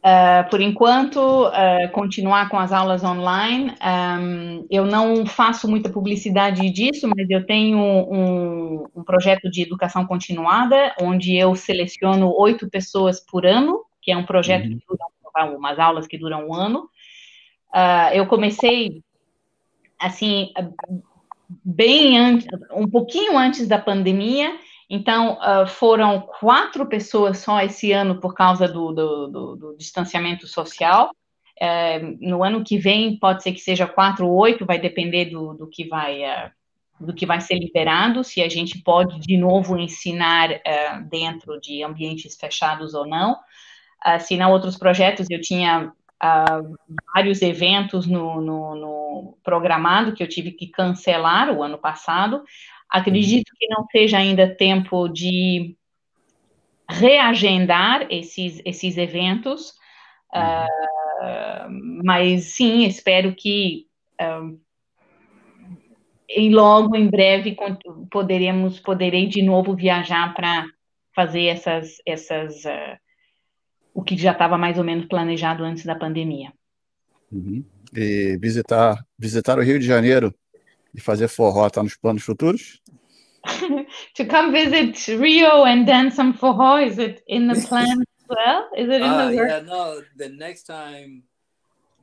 [0.04, 3.74] Uh, por enquanto, uh, continuar com as aulas online.
[3.82, 10.06] Um, eu não faço muita publicidade disso, mas eu tenho um, um, projeto de educação
[10.06, 14.78] continuada, onde eu seleciono oito pessoas por ano, que é um projeto uhum.
[14.78, 16.90] que dura umas aulas que duram um ano.
[17.74, 19.02] Uh, eu comecei
[19.98, 20.52] assim
[21.64, 24.52] bem antes, um pouquinho antes da pandemia
[24.96, 30.46] então, uh, foram quatro pessoas só esse ano por causa do, do, do, do distanciamento
[30.46, 31.10] social.
[31.60, 35.68] É, no ano que vem, pode ser que seja quatro ou oito, vai depender do,
[35.68, 36.52] que vai, uh,
[37.00, 41.82] do que vai ser liberado, se a gente pode, de novo, ensinar uh, dentro de
[41.84, 43.40] ambientes fechados ou não.
[44.20, 45.92] se não, outros projetos, eu tinha
[47.16, 52.44] vários eventos no, no, no programado que eu tive que cancelar o ano passado,
[52.94, 55.76] Acredito que não seja ainda tempo de
[56.88, 59.72] reagendar esses, esses eventos,
[60.32, 61.68] uh,
[62.04, 63.88] mas sim, espero que
[64.22, 64.60] uh,
[66.30, 67.58] em logo, em breve,
[68.12, 70.64] poderemos, poderei de novo viajar para
[71.16, 73.00] fazer essas, essas uh,
[73.92, 76.54] o que já estava mais ou menos planejado antes da pandemia.
[77.32, 77.66] Uhum.
[77.96, 80.32] E visitar, visitar o Rio de Janeiro
[80.94, 82.83] e fazer forró está nos planos futuros?
[84.16, 88.70] to come visit Rio and dance some forró, is it in the plan as well?
[88.78, 89.50] Is it in uh, the work?
[89.50, 91.24] Yeah, no, the next time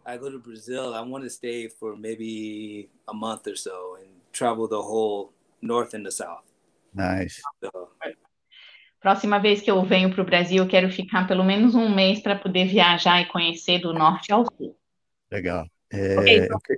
[0.05, 4.11] I go to Brazil, I want to stay for maybe a month or so and
[4.33, 5.33] travel the whole
[5.63, 6.45] north and the south.
[6.95, 7.41] Nice.
[7.63, 7.71] So,
[9.03, 12.21] Próxima vez que eu venho para o Brasil, eu quero ficar pelo menos um mês
[12.21, 14.77] para poder viajar e conhecer do norte ao sul.
[15.31, 15.67] Legal.
[15.91, 16.77] É, okay, okay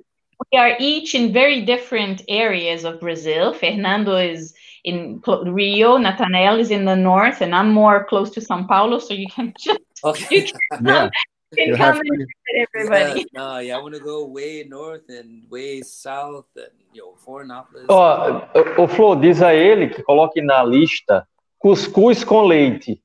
[0.51, 3.55] we are each in very different areas of Brazil.
[3.55, 8.67] Fernando is in Rio, Nathanael is in the north, and I'm more close to São
[8.67, 10.27] Paulo, so you can just okay.
[10.31, 11.11] you can yeah.
[11.55, 13.21] You come and visit everybody.
[13.21, 17.15] Yeah, no, yeah, I want to go way north and way south, and you know,
[17.23, 17.85] Florianópolis.
[17.91, 21.29] Ó, oh, o Flo diz a ele que coloque na lista
[21.59, 23.03] cuscuz com leite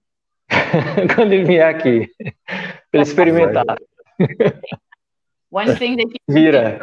[1.14, 2.10] quando ele vier aqui,
[2.90, 3.66] para experimentar.
[5.50, 6.80] One thing that you Vira.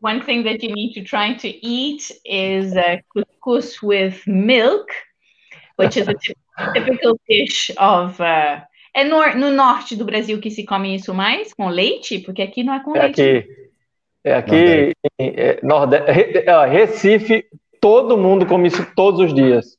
[0.00, 4.88] one thing that you need to try to eat is uh, couscous with milk,
[5.76, 6.14] which is a
[6.74, 8.20] typical dish of.
[8.20, 8.60] Uh,
[8.94, 12.18] é no, no, norte do Brasil que se come isso mais, com leite?
[12.20, 13.22] Porque aqui não é com é leite.
[13.22, 13.48] Aqui,
[14.24, 16.10] é aqui em é, Nordeste,
[16.70, 17.44] Recife,
[17.80, 19.77] todo mundo come isso todos os dias.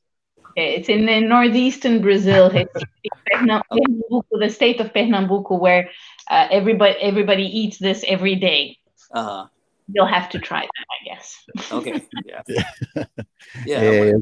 [0.60, 2.50] It's in the northeastern Brazil,
[3.32, 5.90] Pernambuco, the state of Pernambuco, where
[6.30, 8.78] uh, everybody everybody eats this every day.
[9.14, 9.50] Uh -huh.
[9.92, 11.46] You'll have to try that, I guess.
[11.72, 12.02] Okay.
[12.26, 12.44] Yeah.
[13.66, 13.84] yeah.
[13.84, 14.14] é,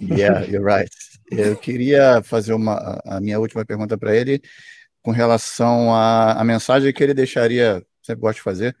[0.00, 0.90] yeah, you're right.
[1.30, 4.40] Eu queria fazer uma a minha última pergunta para ele
[5.02, 8.76] com relação à, à mensagem que ele deixaria, sempre gosto de fazer,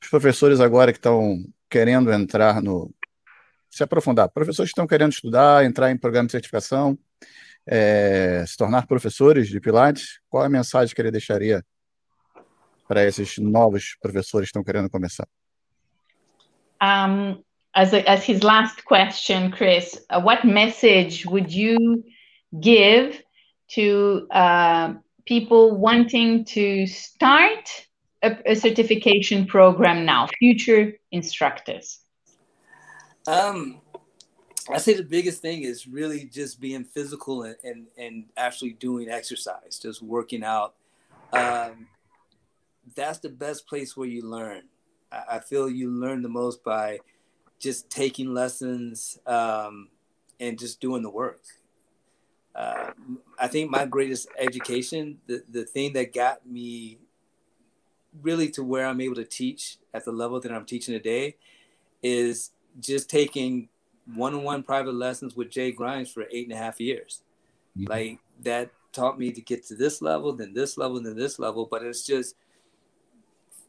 [0.00, 2.90] os professores agora que estão querendo entrar no
[3.78, 6.98] se aprofundar, professores que estão querendo estudar, entrar em programa de certificação,
[7.66, 11.64] é, se tornar professores de Pilates, qual é a mensagem que ele deixaria
[12.88, 15.28] para esses novos professores que estão querendo começar?
[16.82, 17.42] Um,
[17.74, 22.02] as, a, as his last question, Chris, uh, what message would you
[22.60, 23.22] give
[23.74, 24.94] to uh,
[25.26, 27.86] people wanting to start
[28.22, 32.00] a, a, certification program now, future instructors?
[33.28, 33.82] Um,
[34.72, 39.10] I say the biggest thing is really just being physical and, and, and actually doing
[39.10, 40.76] exercise, just working out.
[41.34, 41.88] Um,
[42.94, 44.62] that's the best place where you learn.
[45.12, 47.00] I, I feel you learn the most by
[47.58, 49.88] just taking lessons um,
[50.40, 51.42] and just doing the work.
[52.54, 52.92] Uh,
[53.38, 56.96] I think my greatest education, the, the thing that got me
[58.22, 61.36] really to where I'm able to teach at the level that I'm teaching today,
[62.02, 63.68] is just taking
[64.14, 67.22] one-on-one private lessons with Jay Grimes for eight and a half years.
[67.76, 67.90] Mm-hmm.
[67.90, 71.68] Like that taught me to get to this level, then this level, then this level.
[71.70, 72.34] But it's just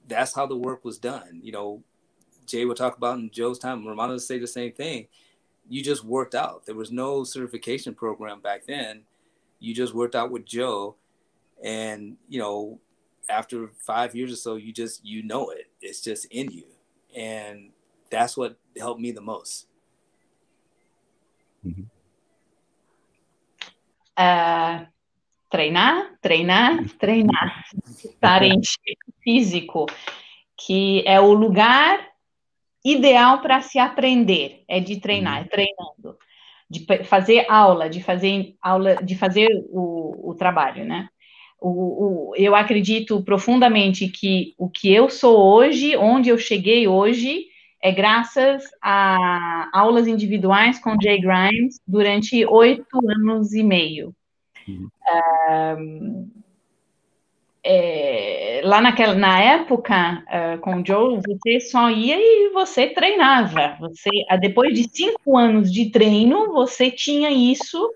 [0.07, 1.39] that's how the work was done.
[1.43, 1.83] You know,
[2.45, 5.07] Jay would talk about in Joe's time, Romano would say the same thing.
[5.69, 6.65] You just worked out.
[6.65, 9.03] There was no certification program back then.
[9.59, 10.95] You just worked out with Joe.
[11.63, 12.79] And, you know,
[13.29, 15.69] after five years or so, you just, you know it.
[15.79, 16.65] It's just in you.
[17.15, 17.69] And
[18.09, 19.67] that's what helped me the most.
[24.17, 24.85] Uh,
[25.49, 27.65] treinar, treinar, treinar.
[27.87, 28.59] Estar em
[29.23, 29.85] físico,
[30.57, 32.09] que é o lugar
[32.83, 35.47] ideal para se aprender, é de treinar, é uhum.
[35.47, 36.17] treinando,
[36.69, 41.09] de fazer aula, de fazer aula, de fazer o, o trabalho, né?
[41.61, 47.47] O, o, eu acredito profundamente que o que eu sou hoje, onde eu cheguei hoje,
[47.81, 54.13] é graças a aulas individuais com Jay Grimes durante oito anos e meio.
[54.67, 54.89] Uhum.
[55.51, 56.29] Um,
[57.63, 63.77] é, lá naquela, na época, uh, com o Joe, você só ia e você treinava.
[63.79, 64.09] Você,
[64.39, 67.93] depois de cinco anos de treino, você tinha isso,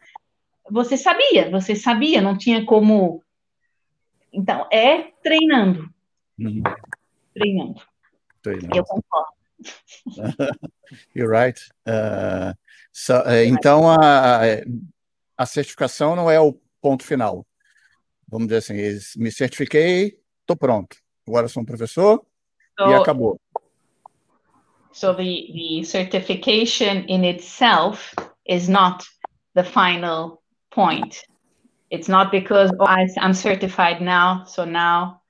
[0.70, 3.24] você sabia, você sabia, não tinha como.
[4.32, 5.90] Então, é treinando.
[6.40, 6.62] Uhum.
[7.34, 7.82] Treinando.
[8.42, 8.78] treinando.
[8.78, 9.33] Eu concordo.
[11.14, 11.60] You're right.
[11.86, 12.54] Uh,
[12.92, 14.42] so, uh, então, a,
[15.38, 17.46] a certificação não é o ponto final
[18.34, 20.98] vamos dizer assim, me certifiquei, estou pronto.
[21.28, 22.26] Agora sou um professor
[22.80, 23.40] so, e acabou.
[24.92, 28.14] So the, the certification in itself
[28.46, 29.06] is not
[29.56, 30.42] the final
[30.72, 31.24] point.
[31.92, 35.22] It's not because oh, I, I'm certified now, so now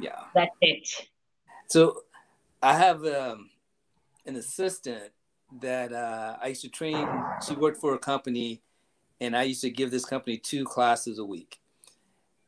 [0.00, 1.08] yeah, that's it.
[1.68, 2.04] So
[2.62, 3.50] I have um,
[4.28, 5.10] an assistant
[5.60, 7.08] that uh, I used to train.
[7.46, 8.62] She worked for a company,
[9.20, 11.58] and I used to give this company two classes a week.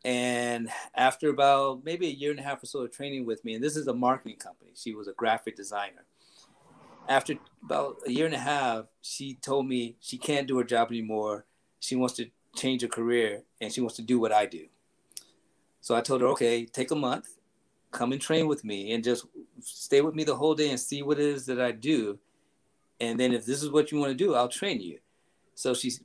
[0.05, 3.55] And after about maybe a year and a half or so of training with me,
[3.55, 6.05] and this is a marketing company, she was a graphic designer.
[7.09, 10.89] After about a year and a half, she told me she can't do her job
[10.91, 11.45] anymore.
[11.81, 14.67] She wants to change her career and she wants to do what I do.
[15.81, 17.40] So I told her, okay, take a month,
[17.91, 19.27] come and train with me and just
[19.61, 22.19] stay with me the whole day and see what it is that I do.
[23.01, 24.99] And then if this is what you want to do, I'll train you.
[25.55, 26.01] So she's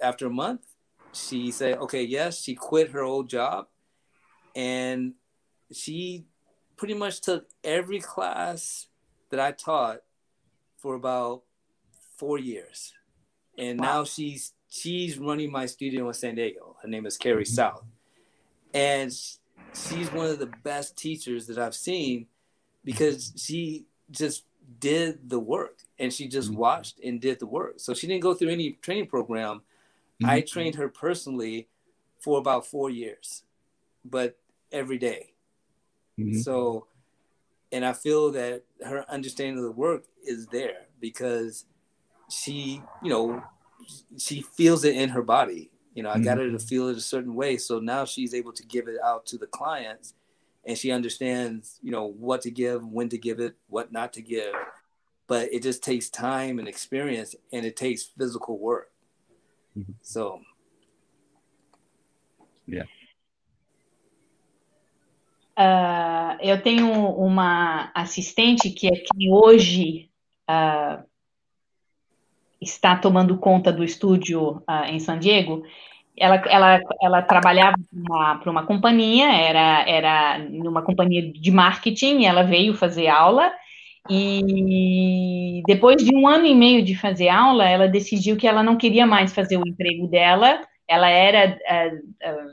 [0.00, 0.62] after a month,
[1.12, 3.66] she said, okay, yes, she quit her old job
[4.54, 5.14] and
[5.72, 6.26] she
[6.76, 8.86] pretty much took every class
[9.30, 10.00] that I taught
[10.78, 11.42] for about
[12.16, 12.92] four years.
[13.56, 13.86] And wow.
[13.86, 16.76] now she's she's running my studio in San Diego.
[16.82, 17.54] Her name is Carrie mm-hmm.
[17.54, 17.84] South.
[18.72, 19.12] And
[19.74, 22.26] she's one of the best teachers that I've seen
[22.84, 24.44] because she just
[24.80, 26.60] did the work and she just mm-hmm.
[26.60, 27.74] watched and did the work.
[27.76, 29.62] So she didn't go through any training program
[30.22, 30.30] Mm-hmm.
[30.30, 31.68] I trained her personally
[32.20, 33.44] for about four years,
[34.04, 34.36] but
[34.72, 35.32] every day.
[36.18, 36.38] Mm-hmm.
[36.38, 36.86] So,
[37.70, 41.66] and I feel that her understanding of the work is there because
[42.28, 43.42] she, you know,
[44.18, 45.70] she feels it in her body.
[45.98, 46.22] You know, I mm-hmm.
[46.22, 47.56] got her to feel it a certain way.
[47.56, 50.14] So now she's able to give it out to the clients
[50.64, 54.22] and she understands, you know, what to give, when to give it, what not to
[54.22, 54.54] give.
[55.26, 58.92] But it just takes time and experience and it takes physical work.
[59.76, 59.94] Mm-hmm.
[60.02, 60.40] So,
[62.68, 62.84] yeah.
[65.56, 70.08] Uh, eu tenho uma assistente que é quem hoje
[70.48, 71.02] uh,
[72.60, 75.62] está tomando conta do estúdio uh, em San Diego.
[76.16, 77.76] Ela, ela, ela trabalhava
[78.40, 83.52] para uma, companhia, era, era numa companhia de marketing, ela veio fazer aula
[84.10, 88.76] e depois de um ano e meio de fazer aula, ela decidiu que ela não
[88.76, 90.60] queria mais fazer o emprego dela.
[90.88, 92.50] Ela era uh, uh,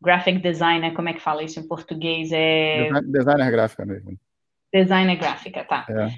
[0.00, 2.30] graphic designer, como é que fala isso em português?
[2.32, 2.88] É...
[3.02, 4.16] Designer gráfica mesmo.
[4.72, 5.84] Designer gráfica, tá.
[5.90, 6.08] É.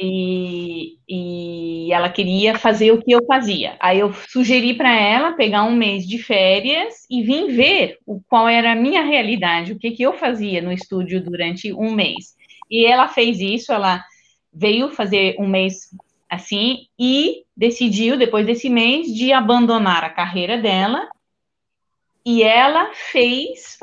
[0.00, 3.76] E, e ela queria fazer o que eu fazia.
[3.80, 8.48] Aí eu sugeri para ela pegar um mês de férias e vir ver o, qual
[8.48, 12.36] era a minha realidade, o que, que eu fazia no estúdio durante um mês.
[12.70, 14.04] E ela fez isso, ela
[14.52, 15.88] veio fazer um mês
[16.30, 21.08] assim e decidiu, depois desse mês, de abandonar a carreira dela.
[22.24, 23.78] E ela fez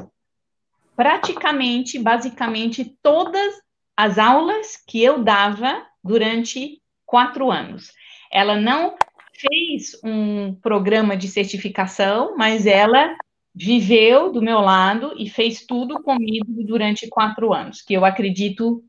[0.95, 3.64] praticamente, basicamente, todas
[3.95, 7.91] as aulas que eu dava durante quatro anos.
[8.31, 8.95] Ela não
[9.33, 13.15] fez um programa de certificação, mas ela
[13.53, 18.83] viveu do meu lado e fez tudo comigo durante quatro anos, que eu acredito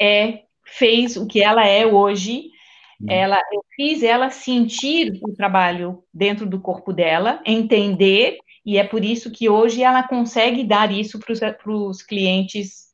[0.00, 2.50] é fez o que ela é hoje.
[3.00, 3.06] Hum.
[3.08, 9.04] Ela, eu fiz ela sentir o trabalho dentro do corpo dela, entender, e é por
[9.04, 11.32] isso que hoje ela consegue dar isso para
[11.72, 12.87] os clientes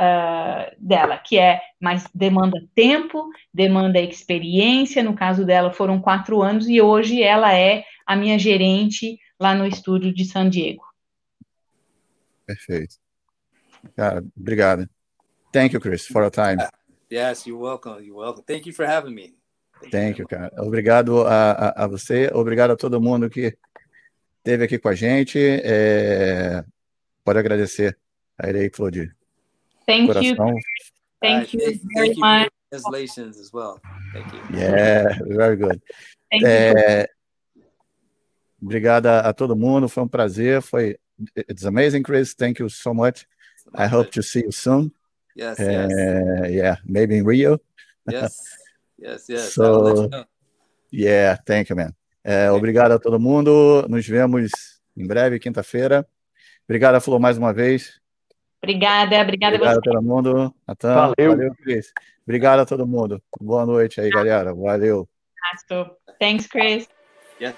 [0.00, 5.02] uh, dela, que é mais demanda tempo, demanda experiência.
[5.02, 9.66] No caso dela, foram quatro anos, e hoje ela é a minha gerente lá no
[9.66, 10.84] estúdio de San Diego.
[12.46, 12.96] Perfeito.
[13.96, 14.88] Cara, obrigado.
[15.52, 16.58] Thank you, Chris, for your time.
[17.10, 18.02] Yes, you're welcome.
[18.04, 18.44] You're welcome.
[18.46, 19.34] Thank you for having me.
[19.80, 20.50] Thank, Thank you, cara.
[20.58, 23.56] Obrigado a, a, a, você, obrigado a todo mundo que
[24.38, 25.38] esteve aqui com a gente.
[25.38, 26.64] É...
[27.24, 27.98] Pode agradecer
[28.38, 29.15] a Irei Flodir.
[29.86, 30.54] Thank Coração.
[30.54, 30.60] you.
[31.20, 32.50] Thank you very much.
[32.70, 33.80] translations as well.
[34.12, 34.40] Thank you.
[34.58, 35.80] Yeah, very good.
[36.30, 37.00] Thank é...
[37.02, 37.62] you.
[38.62, 40.98] Obrigado a, a todo mundo, foi um prazer, foi
[41.36, 42.34] it's amazing, Chris.
[42.34, 43.26] Thank you so much.
[43.74, 44.92] I hope to see you soon.
[45.36, 46.50] Yes, uh, yes.
[46.50, 47.60] Yeah, maybe in Rio.
[48.10, 48.40] Yes,
[48.98, 49.52] yes, yes.
[49.54, 50.08] so,
[50.90, 51.94] yeah, thank you, man.
[52.24, 53.86] É, obrigado a todo mundo.
[53.88, 54.50] Nos vemos
[54.96, 56.06] em breve, quinta-feira.
[56.64, 58.00] Obrigado, Flor, mais uma vez.
[58.66, 59.78] Obrigada, obrigada obrigado a você.
[59.78, 60.54] a todo mundo.
[60.66, 61.30] Natan, valeu.
[61.30, 61.92] valeu, Chris.
[62.26, 63.22] Obrigado a todo mundo.
[63.40, 64.52] Boa noite aí, galera.
[64.52, 65.08] Valeu.
[66.18, 66.88] Thanks, Chris.
[67.40, 67.56] Yeah.